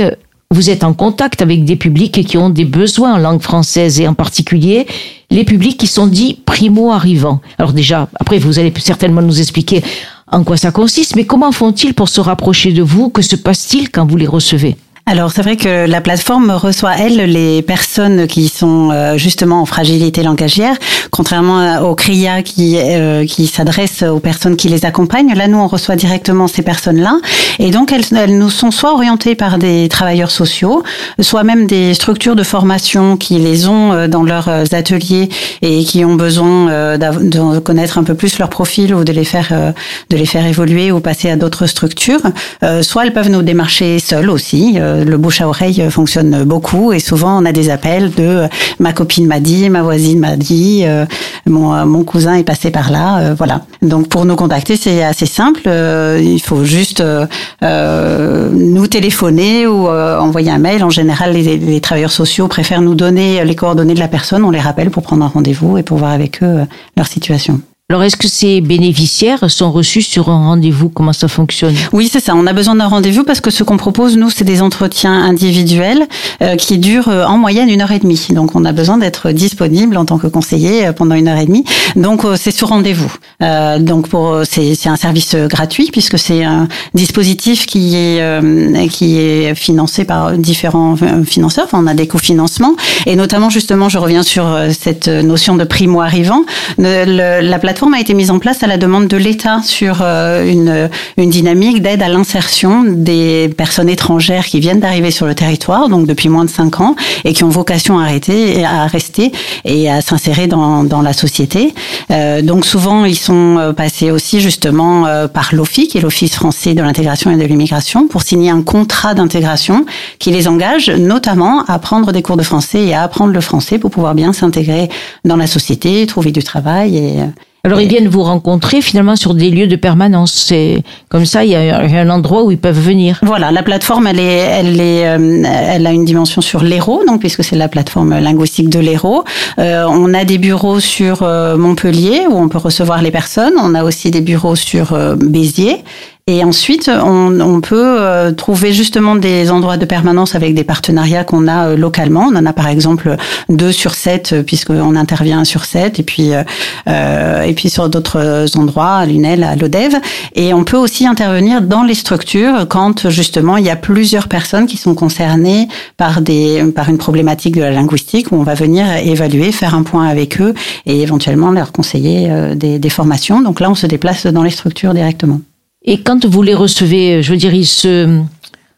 vous 0.49 0.69
êtes 0.69 0.85
en 0.85 0.93
contact 0.93 1.41
avec 1.41 1.65
des 1.65 1.75
publics 1.75 2.25
qui 2.25 2.37
ont 2.37 2.49
des 2.49 2.63
besoins 2.63 3.15
en 3.15 3.17
langue 3.17 3.41
française 3.41 3.99
et 3.99 4.07
en 4.07 4.13
particulier 4.13 4.87
les 5.29 5.43
publics 5.43 5.77
qui 5.77 5.87
sont 5.87 6.07
dits 6.07 6.39
primo-arrivants. 6.45 7.41
Alors 7.57 7.73
déjà, 7.73 8.07
après, 8.17 8.39
vous 8.39 8.59
allez 8.59 8.71
certainement 8.77 9.21
nous 9.21 9.41
expliquer 9.41 9.83
en 10.31 10.45
quoi 10.45 10.55
ça 10.55 10.71
consiste, 10.71 11.17
mais 11.17 11.25
comment 11.25 11.51
font-ils 11.51 11.93
pour 11.93 12.07
se 12.07 12.21
rapprocher 12.21 12.71
de 12.71 12.81
vous? 12.81 13.09
Que 13.09 13.21
se 13.21 13.35
passe-t-il 13.35 13.89
quand 13.89 14.05
vous 14.09 14.15
les 14.15 14.25
recevez? 14.25 14.77
Alors 15.05 15.31
c'est 15.31 15.41
vrai 15.41 15.57
que 15.57 15.87
la 15.87 15.99
plateforme 15.99 16.51
reçoit, 16.51 16.95
elle, 16.97 17.17
les 17.31 17.61
personnes 17.61 18.27
qui 18.27 18.47
sont 18.47 18.91
euh, 18.91 19.17
justement 19.17 19.61
en 19.61 19.65
fragilité 19.65 20.23
langagière, 20.23 20.75
contrairement 21.09 21.79
au 21.79 21.95
CRIA 21.95 22.43
qui, 22.43 22.77
euh, 22.77 23.25
qui 23.25 23.47
s'adresse 23.47 24.03
aux 24.03 24.19
personnes 24.19 24.55
qui 24.55 24.69
les 24.69 24.85
accompagnent. 24.85 25.33
Là, 25.33 25.47
nous, 25.47 25.57
on 25.57 25.67
reçoit 25.67 25.95
directement 25.95 26.47
ces 26.47 26.61
personnes-là. 26.61 27.19
Et 27.59 27.71
donc, 27.71 27.91
elles, 27.91 28.05
elles 28.15 28.37
nous 28.37 28.49
sont 28.49 28.71
soit 28.71 28.93
orientées 28.93 29.35
par 29.35 29.57
des 29.57 29.89
travailleurs 29.89 30.31
sociaux, 30.31 30.83
soit 31.19 31.43
même 31.43 31.67
des 31.67 31.93
structures 31.93 32.35
de 32.35 32.43
formation 32.43 33.17
qui 33.17 33.37
les 33.39 33.67
ont 33.67 33.93
euh, 33.93 34.07
dans 34.07 34.23
leurs 34.23 34.49
ateliers 34.73 35.29
et 35.61 35.83
qui 35.83 36.05
ont 36.05 36.15
besoin 36.15 36.69
euh, 36.69 36.97
de 36.97 37.59
connaître 37.59 37.97
un 37.97 38.03
peu 38.03 38.15
plus 38.15 38.39
leur 38.39 38.49
profil 38.49 38.93
ou 38.95 39.03
de 39.03 39.11
les 39.11 39.25
faire, 39.25 39.49
euh, 39.51 39.71
de 40.09 40.17
les 40.17 40.25
faire 40.25 40.45
évoluer 40.45 40.91
ou 40.91 40.99
passer 40.99 41.29
à 41.29 41.35
d'autres 41.35 41.67
structures. 41.67 42.21
Euh, 42.63 42.81
soit 42.81 43.05
elles 43.05 43.13
peuvent 43.13 43.29
nous 43.29 43.41
démarcher 43.41 43.99
seules 43.99 44.29
aussi. 44.29 44.77
Euh, 44.91 45.05
le 45.05 45.17
bouche 45.17 45.41
à 45.41 45.47
oreille 45.47 45.83
fonctionne 45.89 46.43
beaucoup 46.43 46.93
et 46.93 46.99
souvent 46.99 47.41
on 47.41 47.45
a 47.45 47.51
des 47.51 47.69
appels 47.69 48.11
de 48.11 48.23
euh, 48.23 48.47
ma 48.79 48.93
copine 48.93 49.25
m'a 49.27 49.39
dit, 49.39 49.69
ma 49.69 49.81
voisine 49.81 50.19
m'a 50.19 50.35
dit, 50.35 50.83
euh, 50.85 51.05
mon, 51.45 51.73
euh, 51.73 51.85
mon 51.85 52.03
cousin 52.03 52.35
est 52.35 52.43
passé 52.43 52.71
par 52.71 52.91
là, 52.91 53.19
euh, 53.19 53.35
voilà. 53.37 53.61
Donc 53.81 54.07
pour 54.07 54.25
nous 54.25 54.35
contacter 54.35 54.75
c'est 54.75 55.03
assez 55.03 55.25
simple. 55.25 55.61
Euh, 55.67 56.19
il 56.21 56.41
faut 56.41 56.63
juste 56.63 57.01
euh, 57.01 57.25
euh, 57.63 58.49
nous 58.51 58.87
téléphoner 58.87 59.67
ou 59.67 59.87
euh, 59.87 60.19
envoyer 60.19 60.51
un 60.51 60.59
mail. 60.59 60.83
En 60.83 60.89
général, 60.89 61.33
les, 61.33 61.57
les 61.57 61.81
travailleurs 61.81 62.11
sociaux 62.11 62.47
préfèrent 62.47 62.81
nous 62.81 62.95
donner 62.95 63.43
les 63.45 63.55
coordonnées 63.55 63.93
de 63.93 63.99
la 63.99 64.07
personne. 64.07 64.43
On 64.43 64.51
les 64.51 64.59
rappelle 64.59 64.89
pour 64.89 65.03
prendre 65.03 65.23
un 65.23 65.27
rendez-vous 65.27 65.77
et 65.77 65.83
pour 65.83 65.97
voir 65.97 66.11
avec 66.11 66.43
eux 66.43 66.45
euh, 66.45 66.65
leur 66.97 67.07
situation. 67.07 67.61
Alors 67.91 68.03
est-ce 68.05 68.15
que 68.15 68.29
ces 68.29 68.61
bénéficiaires 68.61 69.51
sont 69.51 69.69
reçus 69.69 70.01
sur 70.01 70.29
un 70.29 70.45
rendez-vous? 70.45 70.87
Comment 70.87 71.11
ça 71.11 71.27
fonctionne? 71.27 71.75
Oui, 71.91 72.07
c'est 72.09 72.21
ça. 72.21 72.33
On 72.37 72.47
a 72.47 72.53
besoin 72.53 72.75
d'un 72.75 72.87
rendez-vous 72.87 73.25
parce 73.25 73.41
que 73.41 73.51
ce 73.51 73.65
qu'on 73.65 73.75
propose, 73.75 74.15
nous, 74.15 74.29
c'est 74.29 74.45
des 74.45 74.61
entretiens 74.61 75.11
individuels 75.11 76.07
euh, 76.41 76.55
qui 76.55 76.77
durent 76.77 77.09
euh, 77.09 77.25
en 77.25 77.37
moyenne 77.37 77.67
une 77.67 77.81
heure 77.81 77.91
et 77.91 77.99
demie. 77.99 78.27
Donc, 78.29 78.55
on 78.55 78.63
a 78.63 78.71
besoin 78.71 78.97
d'être 78.97 79.31
disponible 79.31 79.97
en 79.97 80.05
tant 80.05 80.17
que 80.19 80.27
conseiller 80.27 80.87
euh, 80.87 80.93
pendant 80.93 81.15
une 81.15 81.27
heure 81.27 81.37
et 81.37 81.45
demie. 81.45 81.65
Donc, 81.97 82.23
euh, 82.23 82.37
c'est 82.37 82.51
sur 82.51 82.69
rendez-vous. 82.69 83.13
Euh, 83.43 83.77
donc, 83.77 84.07
pour 84.07 84.37
c'est 84.45 84.73
c'est 84.73 84.87
un 84.87 84.95
service 84.95 85.35
euh, 85.35 85.47
gratuit 85.47 85.89
puisque 85.91 86.17
c'est 86.17 86.45
un 86.45 86.69
dispositif 86.93 87.65
qui 87.65 87.97
est 87.97 88.21
euh, 88.21 88.87
qui 88.87 89.17
est 89.17 89.53
financé 89.53 90.05
par 90.05 90.37
différents 90.37 90.95
euh, 91.01 91.25
financeurs. 91.25 91.65
Enfin, 91.65 91.83
on 91.83 91.87
a 91.87 91.93
des 91.93 92.07
cofinancements 92.07 92.75
et 93.05 93.17
notamment 93.17 93.49
justement, 93.49 93.89
je 93.89 93.97
reviens 93.97 94.23
sur 94.23 94.47
euh, 94.47 94.69
cette 94.69 95.09
notion 95.09 95.57
de 95.57 95.65
primo 95.65 95.99
arrivant. 95.99 96.43
La 96.77 97.59
plateforme 97.59 97.80
a 97.93 97.99
été 97.99 98.13
mise 98.13 98.31
en 98.31 98.39
place 98.39 98.63
à 98.63 98.67
la 98.67 98.77
demande 98.77 99.07
de 99.07 99.17
l'État 99.17 99.61
sur 99.63 99.99
euh, 100.01 100.49
une, 100.49 100.89
une 101.17 101.29
dynamique 101.29 101.81
d'aide 101.81 102.01
à 102.01 102.07
l'insertion 102.07 102.83
des 102.83 103.49
personnes 103.57 103.89
étrangères 103.89 104.45
qui 104.45 104.59
viennent 104.59 104.79
d'arriver 104.79 105.11
sur 105.11 105.25
le 105.25 105.35
territoire, 105.35 105.89
donc 105.89 106.07
depuis 106.07 106.29
moins 106.29 106.45
de 106.45 106.49
cinq 106.49 106.79
ans, 106.79 106.95
et 107.25 107.33
qui 107.33 107.43
ont 107.43 107.49
vocation 107.49 107.99
à, 107.99 108.03
arrêter, 108.03 108.63
à 108.63 108.85
rester 108.87 109.31
et 109.65 109.89
à 109.89 110.01
s'insérer 110.01 110.47
dans, 110.47 110.83
dans 110.83 111.01
la 111.01 111.13
société. 111.13 111.73
Euh, 112.11 112.41
donc 112.41 112.65
souvent, 112.65 113.05
ils 113.05 113.17
sont 113.17 113.57
euh, 113.57 113.73
passés 113.73 114.11
aussi 114.11 114.39
justement 114.39 115.05
euh, 115.05 115.27
par 115.27 115.49
l'OFI, 115.53 115.87
qui 115.87 115.97
est 115.97 116.01
l'Office 116.01 116.35
français 116.35 116.73
de 116.73 116.81
l'intégration 116.81 117.31
et 117.31 117.37
de 117.37 117.43
l'immigration, 117.43 118.07
pour 118.07 118.21
signer 118.21 118.49
un 118.49 118.61
contrat 118.61 119.13
d'intégration 119.13 119.85
qui 120.19 120.31
les 120.31 120.47
engage 120.47 120.89
notamment 120.89 121.63
à 121.65 121.79
prendre 121.79 122.11
des 122.11 122.21
cours 122.21 122.37
de 122.37 122.43
français 122.43 122.83
et 122.83 122.93
à 122.93 123.03
apprendre 123.03 123.33
le 123.33 123.41
français 123.41 123.79
pour 123.79 123.91
pouvoir 123.91 124.15
bien 124.15 124.33
s'intégrer 124.33 124.89
dans 125.25 125.37
la 125.37 125.47
société, 125.47 126.05
trouver 126.05 126.31
du 126.31 126.43
travail 126.43 126.97
et 126.97 127.21
euh, 127.21 127.25
Alors 127.63 127.79
ils 127.79 127.87
viennent 127.87 128.07
vous 128.07 128.23
rencontrer 128.23 128.81
finalement 128.81 129.15
sur 129.15 129.35
des 129.35 129.51
lieux 129.51 129.67
de 129.67 129.75
permanence. 129.75 130.33
C'est 130.33 130.81
comme 131.09 131.25
ça, 131.25 131.45
il 131.45 131.51
y 131.51 131.55
a 131.55 131.77
un 131.79 132.09
endroit 132.09 132.43
où 132.43 132.49
ils 132.49 132.57
peuvent 132.57 132.79
venir. 132.79 133.19
Voilà, 133.21 133.51
la 133.51 133.61
plateforme, 133.61 134.07
elle 134.07 134.19
est, 134.19 134.37
elle 134.37 134.81
est, 134.81 135.07
euh, 135.07 135.43
elle 135.45 135.85
a 135.85 135.91
une 135.91 136.05
dimension 136.05 136.41
sur 136.41 136.63
l'Hérault, 136.63 137.03
donc 137.05 137.19
puisque 137.19 137.43
c'est 137.43 137.55
la 137.55 137.67
plateforme 137.67 138.17
linguistique 138.17 138.69
de 138.69 138.79
l'Hérault. 138.79 139.25
Euh, 139.59 139.85
on 139.87 140.11
a 140.15 140.25
des 140.25 140.39
bureaux 140.39 140.79
sur 140.79 141.21
euh, 141.21 141.55
Montpellier 141.55 142.25
où 142.27 142.35
on 142.35 142.49
peut 142.49 142.57
recevoir 142.57 143.03
les 143.03 143.11
personnes. 143.11 143.53
On 143.61 143.75
a 143.75 143.83
aussi 143.83 144.09
des 144.09 144.21
bureaux 144.21 144.55
sur 144.55 144.93
euh, 144.93 145.15
Béziers. 145.15 145.83
Et 146.27 146.43
ensuite, 146.43 146.89
on, 146.89 147.39
on 147.41 147.61
peut 147.61 147.99
euh, 147.99 148.31
trouver 148.31 148.73
justement 148.73 149.15
des 149.15 149.49
endroits 149.49 149.77
de 149.77 149.85
permanence 149.85 150.35
avec 150.35 150.53
des 150.53 150.63
partenariats 150.63 151.23
qu'on 151.23 151.47
a 151.47 151.69
euh, 151.69 151.75
localement. 151.75 152.29
On 152.31 152.35
en 152.35 152.45
a 152.45 152.53
par 152.53 152.67
exemple 152.67 153.15
deux 153.49 153.71
sur 153.71 153.95
sept, 153.95 154.31
euh, 154.31 154.43
puisqu'on 154.43 154.95
intervient 154.95 155.43
sur 155.43 155.65
sept, 155.65 155.99
et 155.99 156.03
puis 156.03 156.33
euh, 156.33 156.43
euh, 156.87 157.41
et 157.41 157.53
puis 157.53 157.69
sur 157.69 157.89
d'autres 157.89 158.45
endroits, 158.55 158.97
à 158.97 159.05
Lunel, 159.07 159.43
à 159.43 159.55
l'Odève. 159.55 159.95
Et 160.35 160.53
on 160.53 160.63
peut 160.63 160.77
aussi 160.77 161.07
intervenir 161.07 161.61
dans 161.61 161.83
les 161.83 161.95
structures 161.95 162.67
quand 162.69 163.09
justement 163.09 163.57
il 163.57 163.65
y 163.65 163.71
a 163.71 163.75
plusieurs 163.75 164.27
personnes 164.27 164.67
qui 164.67 164.77
sont 164.77 164.93
concernées 164.93 165.67
par 165.97 166.21
des 166.21 166.63
par 166.75 166.89
une 166.89 166.99
problématique 166.99 167.55
de 167.55 167.61
la 167.61 167.71
linguistique 167.71 168.31
où 168.31 168.35
on 168.35 168.43
va 168.43 168.53
venir 168.53 168.85
évaluer, 169.03 169.51
faire 169.51 169.73
un 169.73 169.83
point 169.83 170.07
avec 170.07 170.39
eux 170.39 170.53
et 170.85 171.01
éventuellement 171.01 171.51
leur 171.51 171.71
conseiller 171.71 172.27
euh, 172.29 172.55
des, 172.55 172.79
des 172.79 172.89
formations. 172.89 173.41
Donc 173.41 173.59
là, 173.59 173.71
on 173.71 173.75
se 173.75 173.87
déplace 173.87 174.27
dans 174.27 174.43
les 174.43 174.51
structures 174.51 174.93
directement. 174.93 175.41
Et 175.83 176.01
quand 176.01 176.25
vous 176.25 176.41
les 176.43 176.53
recevez, 176.53 177.23
je 177.23 177.31
veux 177.31 177.37
dire, 177.37 177.53
ils 177.53 177.65
se, 177.65 178.21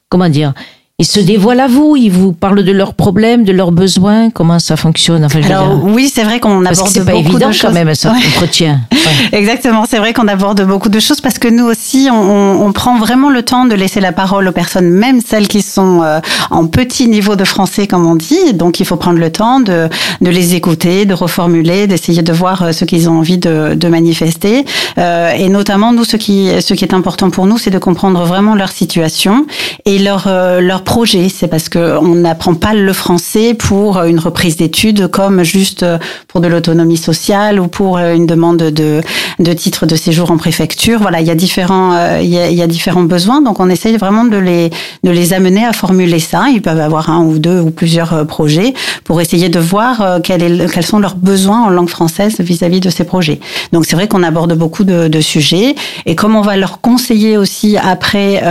comment 0.10 0.30
dire, 0.30 0.54
ils 1.00 1.06
se 1.08 1.20
dévoilent 1.20 1.60
à 1.60 1.68
vous, 1.68 1.96
ils 1.96 2.12
vous 2.12 2.34
parlent 2.34 2.64
de 2.64 2.72
leurs 2.72 2.94
problèmes, 2.94 3.44
de 3.44 3.52
leurs 3.52 3.72
besoins, 3.72 4.30
comment 4.30 4.60
ça 4.60 4.76
fonctionne. 4.78 5.26
Enfin, 5.26 5.42
Alors 5.44 5.76
dire, 5.78 5.86
oui, 5.92 6.08
c'est 6.14 6.24
vrai 6.24 6.40
qu'on 6.40 6.62
parce 6.64 6.78
que 6.78 6.82
aborde 6.82 6.90
c'est 6.94 7.00
pas 7.06 7.12
beaucoup 7.14 7.30
évident 7.30 7.50
de 7.50 7.58
quand 7.60 7.72
même, 7.72 7.96
ça 7.96 8.12
Ouais. 8.12 8.18
entretien. 8.36 8.82
Ouais. 9.04 9.38
Exactement, 9.40 9.84
c'est 9.90 9.98
vrai 9.98 10.14
qu'on 10.14 10.30
aborde 10.30 10.62
beaucoup 10.66 10.88
de 10.88 11.00
choses 11.02 11.20
parce 11.20 11.38
que 11.38 11.50
nous 11.50 11.66
aussi, 11.66 12.08
on, 12.10 12.16
on- 12.16 12.66
on 12.68 12.72
prend 12.72 12.98
vraiment 13.00 13.30
le 13.30 13.42
temps 13.44 13.66
de 13.66 13.76
laisser 13.76 14.00
la 14.00 14.14
parole 14.14 14.48
aux 14.48 14.52
personnes, 14.54 14.90
même 14.90 15.20
celles 15.20 15.50
qui 15.50 15.62
sont 15.62 16.02
euh, 16.04 16.20
en 16.52 16.68
petit 16.68 17.10
niveau 17.10 17.36
de 17.36 17.44
français, 17.44 17.86
comme 17.86 18.06
on 18.06 18.16
dit. 18.16 18.54
Donc, 18.54 18.80
il 18.80 18.86
faut 18.86 18.96
prendre 18.96 19.20
le 19.20 19.30
temps 19.30 19.60
de, 19.60 19.90
de 20.22 20.30
les 20.30 20.56
écouter, 20.56 21.04
de 21.06 21.14
reformuler, 21.14 21.86
d'essayer 21.88 22.22
de 22.22 22.32
voir 22.32 22.62
euh, 22.64 22.72
ce 22.72 22.86
qu'ils 22.86 23.10
ont 23.10 23.18
envie 23.20 23.38
de, 23.40 23.74
de 23.74 23.88
manifester. 23.90 24.64
Euh, 24.98 25.32
et 25.34 25.50
notamment, 25.50 25.92
nous, 25.92 26.06
ce 26.06 26.16
qui, 26.16 26.50
ce 26.62 26.74
qui 26.74 26.86
est 26.86 26.94
important 26.94 27.30
pour 27.30 27.46
nous, 27.46 27.58
c'est 27.58 27.72
de 27.72 27.80
comprendre 27.80 28.24
vraiment 28.24 28.56
leur 28.56 28.70
situation 28.72 29.46
et 29.86 30.00
leur, 30.00 30.26
euh, 30.28 30.62
leur 30.62 30.83
projet. 30.84 31.30
C'est 31.30 31.48
parce 31.48 31.70
que 31.70 31.98
on 31.98 32.16
n'apprend 32.16 32.54
pas 32.54 32.74
le 32.74 32.94
français 32.94 33.54
pour 33.54 34.02
une 34.04 34.20
reprise 34.20 34.58
d'études 34.58 35.08
comme 35.08 35.44
juste 35.44 35.86
pour 36.28 36.42
de 36.42 36.48
l'autonomie 36.48 36.98
sociale 36.98 37.60
ou 37.60 37.68
pour 37.68 37.98
une 37.98 38.26
demande 38.26 38.58
de, 38.58 39.02
de 39.40 39.54
titre 39.54 39.86
de 39.86 39.96
séjour 39.96 40.32
en 40.32 40.38
préfecture. 40.38 41.00
Voilà, 41.00 41.22
il 41.22 41.28
y 41.28 41.32
a 41.32 41.36
différents, 41.36 41.94
euh, 41.94 42.20
il, 42.22 42.30
y 42.30 42.62
a, 42.62 42.68
différents 42.68 43.04
besoins. 43.04 43.42
Donc 43.42 43.60
on 43.60 43.70
essaye 43.70 43.98
vraiment 43.98 44.26
de 44.26 44.38
les, 44.38 44.70
de 45.04 45.12
les 45.12 45.34
amener 45.34 45.66
à 45.66 45.74
formuler 45.74 46.20
ça. 46.20 46.46
Ils 46.54 46.62
peuvent 46.62 46.80
avoir 46.80 47.10
un 47.10 47.24
ou 47.24 47.40
deux 47.40 47.60
ou 47.60 47.72
plusieurs 47.72 48.14
euh, 48.14 48.24
projets 48.26 48.74
pour 49.04 49.22
essayer 49.22 49.50
de 49.50 49.60
voir 49.60 50.02
euh, 50.02 50.20
quels 50.22 50.86
sont 50.86 51.00
leurs 51.00 51.16
besoins 51.16 51.64
en 51.64 51.70
langue 51.70 51.90
française 51.90 52.40
vis-à-vis 52.40 52.80
de 52.80 52.90
ces 52.90 53.04
projets. 53.04 53.40
Donc 53.72 53.86
c'est 53.86 53.96
vrai 53.96 54.08
qu'on 54.08 54.24
aborde 54.24 54.54
beaucoup 54.54 54.84
de, 54.84 55.22
sujets 55.22 55.76
et 56.06 56.16
comme 56.16 56.36
on 56.36 56.42
va 56.42 56.58
leur 56.58 56.82
conseiller 56.82 57.38
aussi 57.38 57.78
après, 57.78 58.42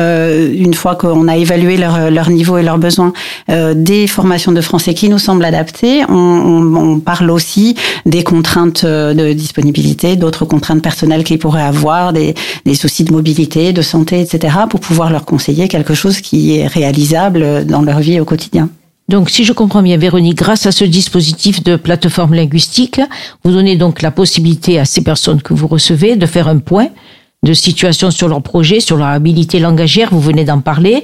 une 0.55 0.75
fois 0.75 0.95
qu'on 0.95 1.29
a 1.29 1.37
évalué 1.37 1.77
leur 1.77 2.22
niveau 2.31 2.59
et 2.59 2.63
leurs 2.63 2.79
besoins, 2.79 3.13
euh, 3.51 3.75
des 3.75 4.07
formations 4.07 4.53
de 4.53 4.61
français 4.61 4.95
qui 4.95 5.09
nous 5.09 5.19
semblent 5.19 5.45
adaptées, 5.45 6.05
on, 6.09 7.01
parle 7.05 7.31
aussi 7.31 7.75
des 8.07 8.23
contraintes 8.23 8.85
de 8.85 9.33
disponibilité, 9.33 10.17
d'autres 10.17 10.45
contraintes 10.45 10.83
personnelles 10.83 11.25
qu'ils 11.25 11.39
pourraient 11.39 11.63
avoir, 11.63 12.13
des, 12.13 12.35
des 12.65 12.75
soucis 12.75 13.05
de 13.05 13.13
mobilité, 13.13 13.73
de 13.73 13.83
santé, 13.83 14.21
etc., 14.21 14.55
pour 14.69 14.81
pouvoir 14.81 15.11
leur 15.11 15.25
conseiller 15.25 15.69
quelque 15.69 15.95
chose 15.95 16.21
qui 16.21 16.57
est 16.57 16.67
réalisable 16.67 17.67
dans 17.67 17.83
leur 17.83 18.01
vie 18.01 18.21
au 18.21 18.25
quotidien. 18.25 18.69
Donc, 19.09 19.31
si 19.31 19.45
je 19.45 19.53
comprends 19.53 19.83
bien, 19.83 19.97
Véronique, 19.97 20.39
grâce 20.39 20.67
à 20.67 20.73
ce 20.73 20.85
dispositif 20.85 21.63
de 21.63 21.77
plateforme 21.77 22.35
linguistique, 22.35 23.01
vous 23.45 23.53
donnez 23.53 23.77
donc 23.77 24.01
la 24.01 24.11
possibilité 24.11 24.79
à 24.79 24.85
ces 24.85 25.03
personnes 25.03 25.43
que 25.43 25.53
vous 25.53 25.67
recevez 25.67 26.17
de 26.17 26.27
faire 26.27 26.49
un 26.49 26.59
point 26.59 26.89
de 27.43 27.53
situation 27.53 28.11
sur 28.11 28.29
leur 28.29 28.43
projet, 28.43 28.81
sur 28.81 28.97
leur 28.97 29.09
habilité 29.09 29.59
langagière, 29.59 30.11
vous 30.13 30.21
venez 30.21 30.45
d'en 30.45 30.61
parler, 30.61 31.03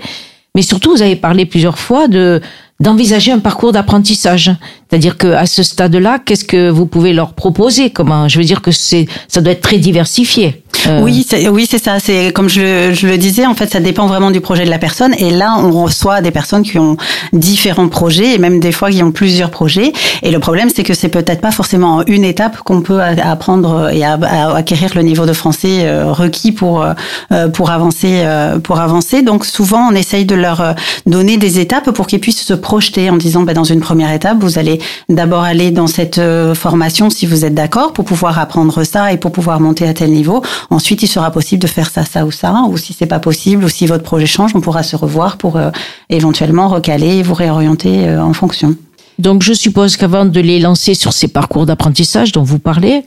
mais 0.59 0.63
surtout, 0.63 0.91
vous 0.91 1.03
avez 1.03 1.15
parlé 1.15 1.47
plusieurs 1.47 1.79
fois 1.79 2.09
de 2.09 2.41
d'envisager 2.81 3.31
un 3.31 3.39
parcours 3.39 3.71
d'apprentissage. 3.71 4.51
C'est-à-dire 4.89 5.17
que 5.17 5.29
à 5.29 5.47
ce 5.47 5.63
stade-là, 5.63 6.19
qu'est-ce 6.19 6.45
que 6.45 6.69
vous 6.69 6.87
pouvez 6.87 7.13
leur 7.13 7.35
proposer 7.35 7.91
Comment 7.91 8.27
Je 8.27 8.39
veux 8.39 8.45
dire 8.45 8.61
que 8.61 8.73
c'est 8.73 9.07
ça 9.29 9.41
doit 9.41 9.53
être 9.53 9.61
très 9.61 9.79
diversifié. 9.79 10.65
Euh... 10.87 11.03
Oui, 11.03 11.27
c'est, 11.29 11.49
oui, 11.49 11.67
c'est 11.69 11.83
ça. 11.83 11.99
C'est 11.99 12.33
comme 12.33 12.49
je, 12.49 12.93
je, 12.93 13.07
le 13.07 13.19
disais, 13.19 13.47
en 13.47 13.55
fait, 13.55 13.71
ça 13.71 13.81
dépend 13.81 14.07
vraiment 14.07 14.31
du 14.31 14.41
projet 14.41 14.65
de 14.65 14.71
la 14.71 14.79
personne. 14.79 15.15
Et 15.19 15.31
là, 15.31 15.57
on 15.59 15.71
reçoit 15.85 16.21
des 16.21 16.31
personnes 16.31 16.63
qui 16.63 16.79
ont 16.79 16.97
différents 17.33 17.89
projets 17.89 18.35
et 18.35 18.39
même 18.39 18.61
des 18.61 18.73
fois 18.73 18.91
qui 18.91 19.03
ont 19.03 19.13
plusieurs 19.13 19.51
projets. 19.51 19.93
Et 20.23 20.31
le 20.31 20.39
problème, 20.39 20.69
c'est 20.75 20.83
que 20.83 20.95
c'est 20.95 21.09
peut-être 21.09 21.41
pas 21.41 21.51
forcément 21.51 22.05
une 22.07 22.25
étape 22.25 22.59
qu'on 22.59 22.81
peut 22.81 23.01
apprendre 23.01 23.91
et 23.93 24.05
acquérir 24.05 24.93
le 24.95 25.03
niveau 25.03 25.27
de 25.27 25.33
français 25.33 25.87
euh, 25.87 26.13
requis 26.13 26.53
pour 26.53 26.83
euh, 26.83 27.49
pour 27.49 27.71
avancer 27.71 28.25
pour 28.63 28.81
avancer. 28.81 29.23
Donc 29.23 29.45
souvent, 29.45 29.89
on 29.91 29.95
essaye 29.95 30.25
de 30.25 30.35
leur 30.35 30.75
donner 31.07 31.37
des 31.37 31.59
étapes 31.61 31.91
pour 31.91 32.07
qu'ils 32.07 32.21
puissent 32.21 32.45
se 32.45 32.55
projeter 32.55 33.11
en 33.11 33.17
disant, 33.17 33.43
bah, 33.43 33.55
dans 33.55 33.65
une 33.65 33.81
première 33.81 34.13
étape, 34.13 34.39
vous 34.41 34.59
allez 34.59 34.81
d'abord 35.09 35.43
aller 35.43 35.71
dans 35.71 35.87
cette 35.87 36.21
formation 36.55 37.11
si 37.11 37.27
vous 37.27 37.45
êtes 37.45 37.55
d'accord 37.55 37.93
pour 37.93 38.05
pouvoir 38.05 38.39
apprendre 38.39 38.85
ça 38.85 39.13
et 39.13 39.17
pour 39.17 39.33
pouvoir 39.33 39.61
monter 39.61 39.87
à 39.87 39.95
tel 39.95 40.11
niveau. 40.11 40.43
Ensuite, 40.71 41.03
il 41.03 41.07
sera 41.07 41.31
possible 41.31 41.63
de 41.63 41.67
faire 41.67 41.89
ça, 41.89 42.05
ça 42.05 42.27
ou 42.27 42.31
ça, 42.31 42.65
ou 42.69 42.77
si 42.77 42.93
c'est 42.93 43.07
pas 43.07 43.21
possible, 43.21 43.65
ou 43.65 43.69
si 43.69 43.87
votre 43.87 44.05
projet 44.05 44.27
change, 44.27 44.53
on 44.55 44.61
pourra 44.61 44.83
se 44.83 44.97
revoir 44.97 45.39
pour 45.39 45.57
euh, 45.57 45.71
éventuellement 46.11 46.69
recaler 46.69 47.17
et 47.17 47.23
vous 47.23 47.35
réorienter 47.35 48.07
euh, 48.07 48.23
en 48.23 48.35
fonction. 48.35 48.75
Donc, 49.19 49.43
je 49.43 49.53
suppose 49.53 49.97
qu'avant 49.97 50.27
de 50.27 50.41
les 50.41 50.61
lancer 50.61 50.95
sur 50.95 51.13
ces 51.13 51.29
parcours 51.29 51.67
d'apprentissage 51.67 52.33
dont 52.33 52.43
vous 52.43 52.59
parlez, 52.59 53.03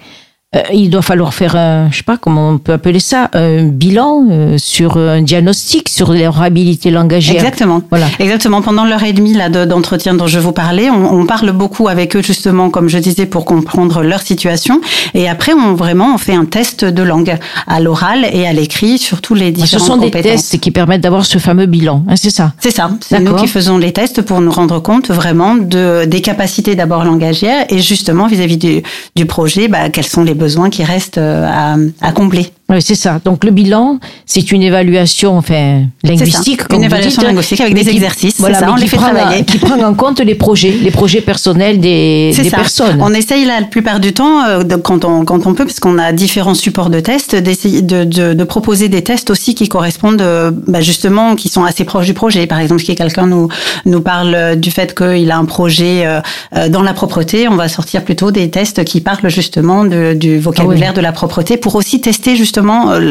euh, 0.54 0.60
il 0.74 0.90
doit 0.90 1.02
falloir 1.02 1.34
faire 1.34 1.56
un, 1.56 1.90
je 1.92 2.00
sais 2.00 2.04
pas 2.04 2.18
comment 2.18 2.50
on 2.50 2.58
peut 2.58 2.74
appeler 2.74 3.00
ça, 3.00 3.30
un 3.32 3.64
bilan 3.64 4.26
euh, 4.30 4.58
sur 4.58 4.98
un 4.98 5.22
diagnostic 5.22 5.88
sur 5.88 6.12
leur 6.12 6.42
habilité 6.42 6.92
langagière. 6.92 7.38
Exactement. 7.38 7.82
Voilà. 7.90 8.08
Exactement. 8.20 8.62
Pendant 8.62 8.84
l'heure 8.84 9.04
et 9.04 9.14
demie 9.14 9.34
là 9.34 9.48
d'entretien 9.48 10.14
dont 10.14 10.28
je 10.28 10.40
vous 10.40 10.52
parlais, 10.52 10.90
on, 10.90 11.22
on, 11.22 11.26
parle 11.26 11.54
beaucoup 11.54 11.88
avec 11.88 12.18
eux 12.18 12.22
justement, 12.22 12.70
comme 12.70 12.90
je 12.90 12.98
disais, 12.98 13.26
pour 13.26 13.46
comprendre 13.46 14.04
leur 14.04 14.20
situation. 14.24 14.82
Et 15.14 15.30
après, 15.30 15.54
on 15.54 15.74
vraiment 15.74 16.16
on 16.16 16.18
fait 16.18 16.36
un 16.36 16.44
test 16.44 16.84
de 16.84 17.02
langue 17.02 17.38
à 17.66 17.80
l'oral 17.80 18.28
et 18.34 18.46
à 18.46 18.52
l'écrit 18.52 18.98
sur 18.98 19.22
tous 19.22 19.36
les 19.36 19.52
différents. 19.52 19.80
Ce 19.80 19.88
sont 19.88 19.96
des 19.96 20.12
tests 20.12 20.60
qui 20.60 20.72
permettent 20.72 21.00
d'avoir 21.00 21.26
ce 21.26 21.38
fameux 21.38 21.66
bilan. 21.66 22.04
Hein, 22.10 22.18
c'est 22.18 22.30
ça? 22.30 22.52
C'est 22.60 22.72
ça. 22.72 22.92
C'est 23.00 23.22
nous 23.22 23.36
qui 23.36 23.48
faisons 23.48 23.78
les 23.78 23.94
tests 23.94 24.22
pour 24.22 24.42
nous 24.42 24.52
rendre 24.52 24.80
compte 24.80 25.12
vraiment 25.12 25.56
de 25.56 26.04
des 26.04 26.20
capacités 26.20 26.76
d'abord 26.76 27.06
langagières 27.06 27.68
et 27.70 27.80
justement 27.80 28.28
vis-à-vis 28.28 28.58
-vis 28.58 28.82
du, 28.82 28.84
du 29.16 29.26
projet, 29.26 29.70
bah, 29.70 29.90
quels 29.90 30.08
sont 30.08 30.26
les 30.26 30.41
besoins 30.42 30.70
qui 30.70 30.84
restent 30.84 31.20
euh, 31.20 31.46
à, 31.48 31.76
à 32.02 32.12
combler. 32.12 32.52
Oui, 32.72 32.82
c'est 32.82 32.96
ça. 32.96 33.20
Donc 33.26 33.44
le 33.44 33.52
bilan, 33.52 34.00
c'est 34.26 34.52
une 34.54 34.64
évaluation, 34.64 35.38
enfin 35.38 35.84
linguistique, 36.04 36.62
une 36.72 36.86
évaluation 36.86 37.22
dites, 37.22 37.32
linguistique 37.32 37.60
avec 37.60 37.74
des 37.74 37.84
qui, 37.84 37.90
exercices. 37.90 38.36
Voilà, 38.40 38.60
ça, 38.60 38.72
on 38.72 38.76
qui 38.76 38.84
les 38.84 38.88
fait 38.88 38.96
prend, 38.96 39.10
travailler. 39.10 39.44
Qui 39.44 39.58
prend 39.58 39.78
en 39.84 39.94
compte 39.94 40.22
les 40.22 40.36
projets, 40.36 40.72
les 40.82 40.90
projets 40.90 41.20
personnels 41.20 41.82
des, 41.82 42.34
des 42.34 42.50
personnes. 42.50 43.02
On 43.02 43.14
essaye 43.14 43.44
là, 43.44 43.60
la 43.60 43.66
plupart 43.66 44.00
du 44.00 44.14
temps, 44.14 44.46
euh, 44.46 44.64
quand 44.82 45.04
on 45.04 45.26
quand 45.26 45.46
on 45.48 45.54
peut, 45.54 45.66
parce 45.66 45.82
qu'on 45.82 45.98
a 45.98 46.14
différents 46.14 46.54
supports 46.54 46.90
de 46.90 47.02
tests, 47.02 47.36
d'essayer 47.36 47.82
de, 47.82 48.06
de, 48.06 48.34
de, 48.34 48.44
proposer 48.46 48.88
des 48.88 49.04
tests 49.04 49.32
aussi 49.32 49.54
qui 49.54 49.68
correspondent, 49.68 50.22
euh, 50.22 50.52
bah, 50.68 50.80
justement, 50.80 51.36
qui 51.36 51.50
sont 51.50 51.66
assez 51.66 51.84
proches 51.84 52.06
du 52.06 52.14
projet. 52.14 52.48
Par 52.48 52.60
exemple, 52.60 52.82
si 52.82 52.96
quelqu'un 52.96 53.28
nous 53.28 53.50
nous 53.86 54.02
parle 54.02 54.56
du 54.56 54.72
fait 54.72 54.96
qu'il 54.96 55.30
a 55.30 55.38
un 55.38 55.46
projet 55.46 56.04
euh, 56.06 56.22
dans 56.70 56.84
la 56.84 56.94
propreté, 56.94 57.50
on 57.50 57.56
va 57.56 57.68
sortir 57.68 58.06
plutôt 58.06 58.32
des 58.32 58.50
tests 58.50 58.86
qui 58.86 59.02
parlent 59.02 59.30
justement 59.30 59.84
de, 59.84 60.14
du 60.14 60.40
vocabulaire 60.40 60.90
ah 60.90 60.94
oui. 60.94 60.98
de 60.98 61.02
la 61.02 61.12
propreté 61.12 61.58
pour 61.58 61.76
aussi 61.76 62.00
tester 62.00 62.38
justement 62.38 62.61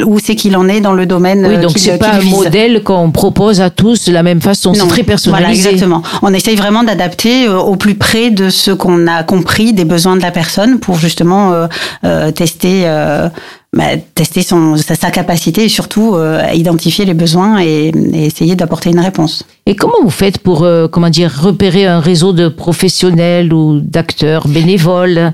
où 0.07 0.19
c'est 0.19 0.37
qu'il 0.37 0.57
en 0.57 0.69
est 0.69 0.81
dans 0.81 0.93
le 0.93 1.07
domaine. 1.07 1.47
Oui, 1.47 1.59
donc 1.59 1.73
c'est 1.77 1.99
pas 1.99 2.15
un 2.15 2.19
vise. 2.19 2.31
modèle 2.31 2.83
qu'on 2.83 3.11
propose 3.11 3.61
à 3.61 3.71
tous 3.71 4.07
de 4.07 4.13
la 4.13 4.23
même 4.23 4.41
façon. 4.41 4.75
C'est 4.75 4.87
très 4.87 5.03
personnalisé. 5.03 5.63
Voilà, 5.63 5.75
exactement. 5.77 6.03
On 6.23 6.33
essaye 6.33 6.57
vraiment 6.57 6.83
d'adapter 6.83 7.49
au 7.49 7.77
plus 7.77 7.95
près 7.95 8.31
de 8.31 8.51
ce 8.51 8.71
qu'on 8.71 9.07
a 9.07 9.23
compris 9.23 9.73
des 9.73 9.85
besoins 9.85 10.17
de 10.17 10.23
la 10.23 10.31
personne 10.31 10.81
pour 10.81 10.99
justement 10.99 11.53
euh, 11.53 11.67
euh, 12.05 12.31
tester. 12.31 12.83
Euh, 12.85 13.29
bah, 13.73 13.97
tester 14.17 14.43
son, 14.43 14.77
sa, 14.77 14.97
sa, 14.97 15.13
capacité 15.13 15.65
et 15.65 15.69
surtout 15.69 16.17
euh, 16.17 16.43
identifier 16.53 17.05
les 17.05 17.15
besoins 17.15 17.61
et, 17.61 17.93
et 18.13 18.27
essayer 18.27 18.57
d'apporter 18.57 18.91
une 18.91 18.99
réponse. 18.99 19.45
Et 19.65 19.77
comment 19.77 19.95
vous 20.03 20.11
faites 20.11 20.39
pour, 20.39 20.65
euh, 20.65 20.89
comment 20.89 21.09
dire, 21.09 21.33
repérer 21.41 21.87
un 21.87 22.01
réseau 22.01 22.33
de 22.33 22.49
professionnels 22.49 23.53
ou 23.53 23.79
d'acteurs 23.79 24.49
bénévoles? 24.49 25.33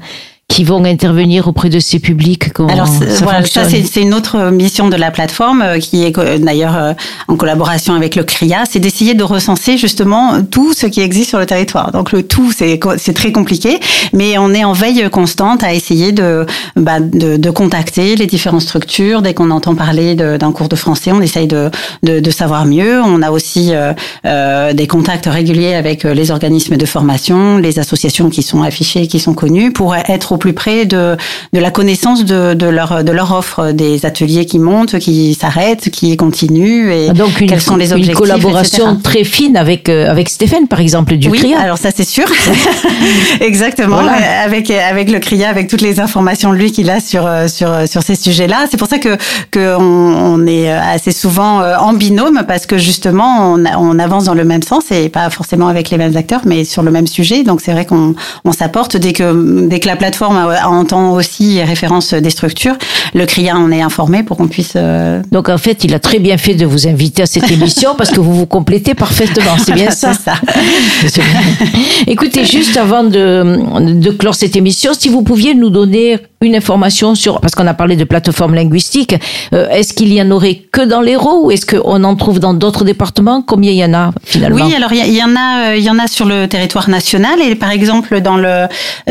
Qui 0.49 0.65
vont 0.65 0.85
intervenir 0.85 1.49
auprès 1.49 1.69
de 1.69 1.81
ces 1.81 1.99
publics 1.99 2.53
Comment 2.53 2.69
Alors 2.69 2.87
ça, 2.87 3.05
voilà, 3.23 3.45
ça 3.45 3.65
c'est 3.65 4.01
une 4.01 4.15
autre 4.15 4.51
mission 4.51 4.89
de 4.89 4.97
la 4.97 5.11
plateforme 5.11 5.61
euh, 5.61 5.79
qui 5.79 6.05
est 6.05 6.17
d'ailleurs 6.39 6.77
euh, 6.77 6.93
en 7.29 7.37
collaboration 7.37 7.95
avec 7.95 8.15
le 8.15 8.23
CRIA, 8.23 8.65
c'est 8.65 8.79
d'essayer 8.79 9.15
de 9.15 9.25
recenser 9.25 9.77
justement 9.77 10.43
tout 10.43 10.73
ce 10.73 10.87
qui 10.87 11.01
existe 11.01 11.31
sur 11.31 11.41
le 11.41 11.47
territoire. 11.47 11.91
Donc 11.91 12.13
le 12.13 12.23
tout 12.23 12.53
c'est 12.53 12.79
c'est 12.97 13.13
très 13.13 13.33
compliqué, 13.33 13.81
mais 14.13 14.39
on 14.39 14.55
est 14.55 14.65
en 14.65 14.73
veille 14.73 15.11
constante 15.11 15.65
à 15.65 15.75
essayer 15.75 16.13
de 16.13 16.47
bah, 16.77 17.01
de, 17.01 17.37
de, 17.37 17.51
contacter 17.51 18.17
les 18.17 18.27
différentes 18.27 18.63
structures 18.63 19.23
dès 19.23 19.35
qu'on 19.35 19.51
entend 19.51 19.75
parler 19.75 20.15
d'un 20.15 20.53
cours 20.53 20.69
de 20.69 20.77
français, 20.77 21.11
on 21.13 21.21
essaye 21.21 21.49
de, 21.49 21.71
de, 22.03 22.21
de 22.21 22.31
savoir 22.31 22.67
mieux. 22.67 23.03
On 23.03 23.21
a 23.23 23.31
aussi 23.31 23.75
euh, 23.75 23.93
euh, 24.25 24.73
des 24.73 24.87
contacts 24.87 25.27
réguliers 25.27 25.75
avec 25.75 26.05
les 26.05 26.31
organismes 26.31 26.77
de 26.77 26.87
formation, 26.87 27.59
les 27.59 27.79
associations 27.79 28.31
qui 28.31 28.43
sont 28.43 28.63
affichées, 28.63 29.07
qui 29.07 29.19
sont 29.19 29.35
connues 29.35 29.73
pour 29.73 29.95
être 29.95 30.36
au 30.37 30.39
plus 30.39 30.53
près 30.53 30.85
de, 30.85 31.17
de 31.53 31.59
la 31.61 31.71
connaissance 31.71 32.25
de, 32.25 32.55
de, 32.55 32.67
leur, 32.67 33.03
de 33.03 33.11
leur 33.13 33.33
offre, 33.33 33.73
des 33.73 34.05
ateliers 34.07 34.45
qui 34.47 34.59
montent, 34.59 34.99
qui 34.99 35.35
s'arrêtent, 35.35 35.91
qui 35.91 36.17
continuent, 36.17 36.91
et 36.91 37.07
Ah, 37.11 37.15
Donc 37.15 37.41
une, 37.41 37.49
quels 37.49 37.61
sont 37.61 37.77
les 37.77 37.93
objectifs. 37.93 38.13
une 38.13 38.19
collaboration 38.19 38.85
etc. 38.93 39.01
très 39.03 39.25
fine 39.25 39.57
avec, 39.57 39.89
euh, 39.89 40.11
avec 40.11 40.29
Stéphane, 40.29 40.69
par 40.69 40.81
exemple, 40.81 41.17
du 41.17 41.29
oui, 41.29 41.39
CRIA. 41.39 41.59
alors 41.59 41.79
ça 41.79 41.91
c'est 41.95 42.05
sûr. 42.07 42.27
Exactement, 43.41 43.97
Voilà. 43.97 44.13
euh, 44.19 44.45
avec, 44.45 44.71
avec 44.71 45.11
le 45.11 45.19
CRIA, 45.19 45.49
avec 45.49 45.69
toutes 45.69 45.81
les 45.81 46.01
informations 46.01 46.53
lui 46.53 46.73
qu'il 46.73 46.91
a 46.91 47.01
sur, 47.01 47.27
euh, 47.27 47.49
sur, 47.49 47.71
sur 47.89 48.03
ces 48.03 48.15
sujets-là. 48.15 48.67
C'est 48.71 48.77
pour 48.77 48.89
ça 48.89 48.99
que, 48.99 49.17
que 49.51 49.77
on, 49.79 49.83
on 50.35 50.47
est 50.47 50.71
assez 50.71 51.13
souvent 51.13 51.61
en 51.79 51.93
binôme, 51.93 52.43
parce 52.47 52.67
que 52.67 52.79
justement, 52.79 53.55
on, 53.55 53.65
on 53.79 53.99
avance 53.99 54.25
dans 54.25 54.35
le 54.35 54.45
même 54.45 54.63
sens, 54.63 54.85
et 54.91 55.09
pas 55.09 55.31
forcément 55.31 55.69
avec 55.69 55.91
les 55.91 55.99
mêmes 55.99 56.17
acteurs, 56.17 56.43
mais 56.45 56.65
sur 56.65 56.83
le 56.83 56.91
même 56.91 57.07
sujet. 57.07 57.43
Donc 57.45 57.61
c'est 57.61 57.73
vrai 57.73 57.87
qu'on 57.87 58.15
on 58.45 58.53
s'apporte 58.53 58.97
dès 58.97 59.13
que, 59.13 59.67
dès 59.67 59.81
que 59.81 59.87
la 59.87 59.97
plateforme 59.97 60.26
entend 60.31 61.13
aussi 61.13 61.63
référence 61.63 62.15
des 62.15 62.31
structures, 62.31 62.77
le 63.15 63.27
CRIA 63.27 63.57
en 63.57 63.71
est 63.71 63.83
informé 63.83 64.23
pour 64.23 64.37
qu'on 64.37 64.49
puisse... 64.49 64.73
euh, 64.77 65.23
Donc 65.33 65.49
en 65.49 65.59
fait, 65.59 65.85
il 65.85 65.95
a 65.95 65.99
très 65.99 66.19
bien 66.19 66.37
fait 66.39 66.55
de 66.55 66.67
vous 66.67 66.87
inviter 66.87 67.23
à 67.23 67.27
cette 67.27 67.51
émission 67.51 67.95
parce 67.97 68.11
que 68.11 68.21
vous 68.21 68.35
vous 68.35 68.47
complétez 68.47 68.95
parfaitement. 68.95 69.57
C'est 69.65 69.73
bien 69.75 69.91
ça. 70.03 70.13
Ça. 70.15 70.35
Écoutez, 72.07 72.45
juste 72.45 72.77
avant 72.77 73.03
de, 73.05 73.59
de 74.01 74.11
clore 74.11 74.35
cette 74.35 74.57
émission, 74.57 74.93
si 74.99 75.09
vous 75.09 75.23
pouviez 75.23 75.55
nous 75.55 75.71
donner 75.71 76.19
une 76.43 76.55
information 76.55 77.15
sur, 77.15 77.41
parce 77.41 77.55
qu'on 77.55 77.67
a 77.67 77.75
parlé 77.75 77.97
de 77.97 78.05
plateforme 78.05 78.55
linguistique, 78.55 79.15
euh, 79.55 79.69
est-ce 79.71 79.95
qu'il 79.95 80.13
y 80.13 80.21
en 80.21 80.31
aurait 80.31 80.57
que 80.71 80.83
dans 80.83 81.01
l'Hérault 81.01 81.41
ou 81.47 81.51
est-ce 81.51 81.65
qu'on 81.67 82.05
en 82.05 82.15
trouve 82.15 82.41
dans 82.41 82.53
d'autres 82.55 82.85
départements? 82.85 83.43
Combien 83.43 83.71
il 83.73 83.79
y 83.79 83.85
en 83.85 83.95
a 83.95 84.11
finalement? 84.23 84.67
Oui, 84.67 84.75
alors 84.75 84.93
il 84.93 85.07
y, 85.07 85.17
y, 85.19 85.23
en 85.23 85.35
a, 85.35 85.71
euh, 85.71 85.77
il 85.77 85.83
y 85.85 85.91
en 85.91 85.99
a 85.99 86.07
sur 86.07 86.27
le 86.27 86.47
territoire 86.47 86.91
national 86.91 87.41
et 87.41 87.55
par 87.55 87.71
exemple 87.71 88.21
dans 88.21 88.37
le 88.37 88.67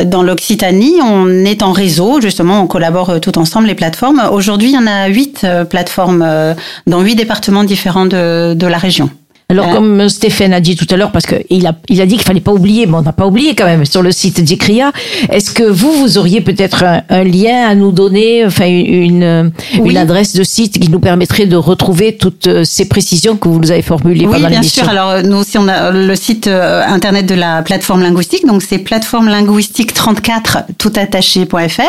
dans 0.06 0.22
l'Occitanie, 0.24 1.02
on 1.06 1.46
est 1.46 1.64
en 1.64 1.72
réseau 1.72 2.22
justement, 2.22 2.62
on 2.62 2.68
collabore 2.68 3.10
euh, 3.12 3.20
tout 3.20 3.38
ensemble 3.38 3.68
les 3.68 3.76
plateformes. 3.76 4.22
Aujourd'hui, 4.32 4.70
il 4.70 4.76
y 4.76 4.78
en 4.78 4.88
a 4.88 5.08
huit 5.08 5.44
euh, 5.44 5.66
plateformes 5.66 6.24
euh, 6.26 6.54
dans 6.88 7.02
huit 7.02 7.16
départements 7.16 7.64
différents 7.64 8.06
de, 8.06 8.54
de 8.54 8.68
la 8.68 8.78
région. 8.78 9.10
Alors, 9.48 9.68
Euh, 9.68 9.74
comme 9.76 10.10
Stéphane 10.10 10.54
a 10.54 10.60
dit 10.60 10.76
tout 10.76 10.88
à 10.90 10.98
l'heure, 10.98 11.12
parce 11.12 11.26
qu'il 11.28 11.68
a, 11.68 11.74
il 11.88 12.02
a 12.02 12.06
dit 12.08 12.16
qu'il 12.16 12.24
fallait 12.26 12.40
pas 12.40 12.52
oublier, 12.52 12.88
mais 12.88 12.96
on 12.98 13.02
n'a 13.04 13.12
pas 13.14 13.28
oublié 13.28 13.54
quand 13.54 13.66
même 13.66 13.86
sur 13.86 14.02
le 14.02 14.12
site 14.12 14.42
d'ICRIA. 14.42 14.92
Est-ce 15.32 15.52
que 15.52 15.62
vous, 15.64 15.92
vous 15.92 16.18
auriez 16.18 16.42
peut-être 16.42 16.84
un, 16.84 17.04
un 17.10 17.24
lien 17.24 17.68
à 17.70 17.76
nous 17.76 17.92
donner, 17.92 18.44
enfin 18.44 18.66
une, 18.66 18.86
une, 19.22 19.52
Oui. 19.80 19.92
une 19.92 19.98
adresse 19.98 20.34
de 20.36 20.44
site 20.44 20.80
qui 20.80 20.90
nous 20.90 21.00
permettrait 21.00 21.46
de 21.46 21.56
retrouver 21.58 22.18
toutes 22.18 22.48
euh, 22.48 22.64
ces 22.64 22.88
précisions 22.90 23.38
que 23.38 23.48
vous 23.48 23.60
nous 23.60 23.70
avez 23.72 23.84
formulées 23.84 24.26
Oui, 24.26 24.34
pendant 24.34 24.48
bien 24.48 24.60
l'émission? 24.62 24.82
sûr. 24.84 24.90
Alors 24.92 25.10
euh, 25.12 25.22
nous 25.22 25.38
aussi, 25.38 25.60
on 25.60 25.68
a 25.68 25.92
le 25.92 26.16
site 26.16 26.48
euh, 26.48 26.82
internet 26.88 27.28
de 27.28 27.36
la 27.36 27.62
plateforme 27.62 28.02
linguistique, 28.02 28.48
donc 28.48 28.64
c'est 28.64 28.80
plateforme 28.80 29.28
linguistique 29.30 29.94
34 29.94 30.64
toutattaché.fr. 30.80 31.82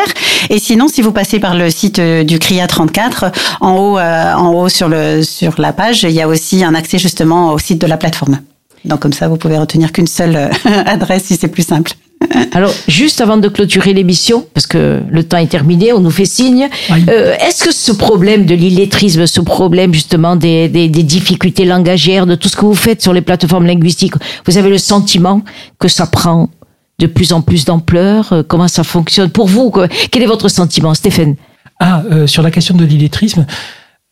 Et 0.51 0.59
sinon, 0.59 0.87
si 0.87 1.01
vous 1.01 1.11
passez 1.11 1.39
par 1.39 1.55
le 1.55 1.69
site 1.71 1.97
euh, 1.99 2.23
du 2.23 2.37
CRIA 2.39 2.67
34, 2.67 3.25
en 3.61 3.71
haut, 3.77 3.97
euh, 3.97 4.33
en 4.33 4.53
haut 4.53 4.69
sur 4.69 4.87
le 4.89 5.23
sur 5.23 5.55
la 5.59 5.73
page, 5.73 6.03
il 6.03 6.11
y 6.11 6.21
a 6.21 6.27
aussi 6.27 6.63
un 6.63 6.75
accès 6.75 6.99
justement 6.99 7.46
au 7.53 7.59
site 7.59 7.79
de 7.81 7.87
la 7.87 7.97
plateforme. 7.97 8.39
Donc 8.85 8.99
comme 8.99 9.13
ça, 9.13 9.27
vous 9.27 9.37
pouvez 9.37 9.57
retenir 9.57 9.91
qu'une 9.91 10.07
seule 10.07 10.35
euh, 10.35 10.49
adresse 10.85 11.25
si 11.25 11.35
c'est 11.35 11.47
plus 11.47 11.65
simple. 11.65 11.91
Alors, 12.53 12.73
juste 12.87 13.21
avant 13.21 13.37
de 13.37 13.47
clôturer 13.47 13.93
l'émission, 13.93 14.45
parce 14.53 14.65
que 14.65 15.01
le 15.07 15.23
temps 15.23 15.37
est 15.37 15.47
terminé, 15.47 15.93
on 15.93 15.99
nous 15.99 16.09
fait 16.09 16.25
signe, 16.25 16.67
Oui. 16.91 17.05
euh, 17.09 17.35
est-ce 17.47 17.63
que 17.65 17.71
ce 17.71 17.91
problème 17.91 18.45
de 18.45 18.55
l'illettrisme, 18.55 19.27
ce 19.27 19.39
problème 19.41 19.93
justement 19.93 20.35
des, 20.35 20.67
des, 20.67 20.89
des 20.89 21.03
difficultés 21.03 21.65
langagières, 21.65 22.25
de 22.25 22.33
tout 22.33 22.49
ce 22.49 22.55
que 22.55 22.65
vous 22.65 22.73
faites 22.73 23.03
sur 23.03 23.13
les 23.13 23.21
plateformes 23.21 23.67
linguistiques, 23.67 24.15
vous 24.47 24.57
avez 24.57 24.69
le 24.69 24.79
sentiment 24.79 25.41
que 25.79 25.87
ça 25.87 26.07
prend 26.07 26.49
de 26.97 27.05
plus 27.05 27.33
en 27.33 27.41
plus 27.41 27.65
d'ampleur? 27.65 28.33
Euh, 28.33 28.41
Comment 28.47 28.67
ça 28.67 28.83
fonctionne 28.83 29.29
pour 29.29 29.47
vous? 29.47 29.71
Quel 30.09 30.23
est 30.23 30.27
votre 30.27 30.49
sentiment, 30.49 30.95
Stéphane? 30.95 31.35
Ah, 31.79 32.01
euh, 32.11 32.25
sur 32.25 32.41
la 32.41 32.49
question 32.49 32.75
de 32.75 32.83
l'illettrisme. 32.83 33.45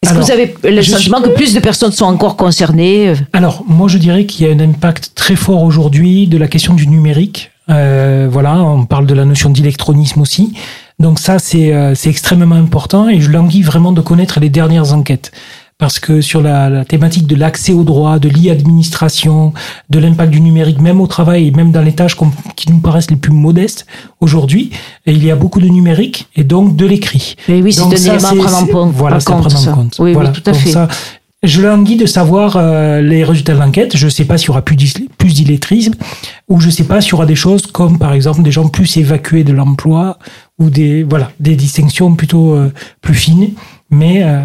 Est-ce 0.05 0.13
que 0.13 0.23
vous 0.23 0.31
avez 0.31 0.55
le 0.63 0.81
sentiment 0.83 1.17
suis- 1.19 1.29
que 1.29 1.35
plus 1.35 1.53
de 1.53 1.59
personnes 1.59 1.91
sont 1.91 2.05
encore 2.05 2.35
concernées 2.37 3.09
euh, 3.09 3.15
Alors, 3.33 3.63
moi, 3.67 3.87
je 3.87 3.97
dirais 3.97 4.25
qu'il 4.25 4.45
y 4.45 4.49
a 4.49 4.53
un 4.53 4.59
impact 4.59 5.11
très 5.15 5.35
fort 5.35 5.63
aujourd'hui 5.63 6.27
de 6.27 6.37
la 6.37 6.47
question 6.47 6.73
du 6.73 6.87
numérique. 6.87 7.51
Euh, 7.69 8.27
voilà, 8.31 8.55
on 8.63 8.85
parle 8.85 9.07
de 9.07 9.13
la 9.15 9.25
notion 9.25 9.49
d'électronisme 9.49 10.21
aussi. 10.21 10.53
Donc 10.99 11.19
ça, 11.19 11.39
c'est 11.39 11.73
euh, 11.73 11.93
extrêmement 12.05 12.55
important 12.55 13.09
et 13.09 13.19
je 13.19 13.29
languis 13.31 13.63
vraiment 13.63 13.91
de 13.91 14.01
connaître 14.01 14.39
les 14.39 14.49
dernières 14.49 14.93
enquêtes. 14.93 15.31
Parce 15.77 15.99
que 15.99 16.21
sur 16.21 16.41
la, 16.41 16.69
la 16.69 16.85
thématique 16.85 17.27
de 17.27 17.35
l'accès 17.35 17.73
au 17.73 17.83
droit, 17.83 18.17
de 18.17 18.29
l'e-administration, 18.29 19.51
de 19.89 19.99
l'impact 19.99 20.31
du 20.31 20.39
numérique, 20.39 20.79
même 20.79 21.01
au 21.01 21.07
travail 21.07 21.47
et 21.47 21.51
même 21.51 21.71
dans 21.73 21.81
les 21.81 21.91
tâches 21.91 22.15
qu'on- 22.15 22.31
qui 22.55 22.71
nous 22.71 22.79
paraissent 22.79 23.11
les 23.11 23.17
plus 23.17 23.33
modestes 23.33 23.85
aujourd'hui, 24.21 24.71
et 25.05 25.11
il 25.11 25.23
y 25.23 25.31
a 25.31 25.35
beaucoup 25.35 25.59
de 25.59 25.67
numérique 25.67 26.29
et 26.37 26.45
donc 26.45 26.77
de 26.77 26.85
l'écrit. 26.85 27.35
Mais 27.49 27.61
oui, 27.61 27.73
c'est 27.73 27.81
élément 27.91 28.27
à 28.29 28.35
prendre 28.35 28.75
en. 28.83 28.87
Voilà, 28.87 29.17
compte, 29.17 29.25
prendre 29.41 29.51
ça. 29.51 29.71
en 29.71 29.75
compte. 29.75 29.95
Oui, 29.99 30.13
Voilà. 30.13 30.29
oui, 30.29 30.41
tout 30.41 30.49
à 30.49 30.53
Donc 30.53 30.61
fait. 30.61 30.69
ça, 30.71 30.87
je 31.43 31.61
languis 31.61 31.97
de 31.97 32.05
savoir 32.05 32.55
euh, 32.55 33.01
les 33.01 33.25
résultats 33.25 33.53
de 33.53 33.59
l'enquête. 33.59 33.97
Je 33.97 34.05
ne 34.05 34.09
sais 34.09 34.23
pas 34.23 34.37
s'il 34.37 34.47
y 34.47 34.51
aura 34.51 34.61
plus 34.61 34.77
d'illettrisme 34.77 35.93
ou 36.47 36.61
je 36.61 36.67
ne 36.67 36.71
sais 36.71 36.85
pas 36.85 37.01
s'il 37.01 37.11
y 37.11 37.13
aura 37.15 37.25
des 37.25 37.35
choses 37.35 37.67
comme 37.67 37.99
par 37.99 38.13
exemple 38.13 38.41
des 38.43 38.51
gens 38.51 38.69
plus 38.69 38.95
évacués 38.95 39.43
de 39.43 39.51
l'emploi 39.51 40.19
ou 40.57 40.69
des 40.69 41.03
voilà 41.03 41.31
des 41.41 41.55
distinctions 41.57 42.15
plutôt 42.15 42.53
euh, 42.53 42.71
plus 43.01 43.13
fines. 43.15 43.49
Mais 43.91 44.23
euh, 44.23 44.39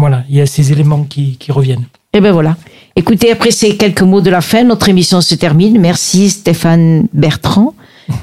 voilà, 0.00 0.24
il 0.28 0.36
y 0.36 0.40
a 0.40 0.46
ces 0.46 0.72
éléments 0.72 1.04
qui, 1.04 1.36
qui 1.38 1.52
reviennent. 1.52 1.84
Et 2.12 2.20
ben 2.20 2.32
voilà. 2.32 2.56
Écoutez, 2.96 3.30
après 3.30 3.52
ces 3.52 3.76
quelques 3.76 4.02
mots 4.02 4.20
de 4.20 4.30
la 4.30 4.40
fin, 4.40 4.64
notre 4.64 4.88
émission 4.88 5.20
se 5.20 5.34
termine. 5.36 5.78
Merci 5.78 6.30
Stéphane 6.30 7.06
Bertrand 7.12 7.74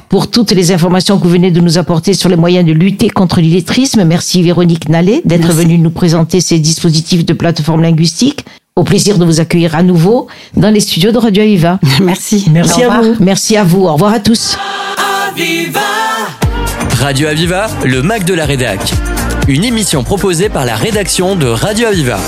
pour 0.09 0.29
toutes 0.29 0.51
les 0.51 0.71
informations 0.71 1.17
que 1.17 1.23
vous 1.23 1.29
venez 1.29 1.51
de 1.51 1.61
nous 1.61 1.77
apporter 1.77 2.13
sur 2.13 2.27
les 2.27 2.35
moyens 2.35 2.65
de 2.65 2.73
lutter 2.73 3.09
contre 3.09 3.39
l'illettrisme. 3.39 4.03
Merci 4.03 4.43
Véronique 4.43 4.89
Nallet 4.89 5.21
d'être 5.23 5.53
venue 5.53 5.77
nous 5.77 5.89
présenter 5.89 6.41
ces 6.41 6.59
dispositifs 6.59 7.25
de 7.25 7.33
plateforme 7.33 7.81
linguistique. 7.81 8.45
Au 8.75 8.83
plaisir 8.83 9.17
de 9.17 9.25
vous 9.25 9.39
accueillir 9.39 9.75
à 9.75 9.83
nouveau 9.83 10.27
dans 10.55 10.69
les 10.69 10.81
studios 10.81 11.11
de 11.11 11.17
Radio 11.17 11.43
Aviva. 11.43 11.79
Merci. 12.01 12.47
Merci 12.51 12.83
à 12.83 13.01
vous. 13.01 13.15
Merci 13.19 13.57
à 13.57 13.63
vous. 13.63 13.85
Au 13.85 13.93
revoir 13.93 14.13
à 14.13 14.19
tous. 14.19 14.57
Radio 16.99 17.27
Aviva, 17.27 17.67
le 17.85 18.01
Mac 18.01 18.25
de 18.25 18.33
la 18.33 18.45
Rédac. 18.45 18.79
Une 19.49 19.63
émission 19.63 20.03
proposée 20.03 20.49
par 20.49 20.65
la 20.65 20.75
rédaction 20.75 21.37
de 21.37 21.47
Radio 21.47 21.87
Aviva. 21.87 22.19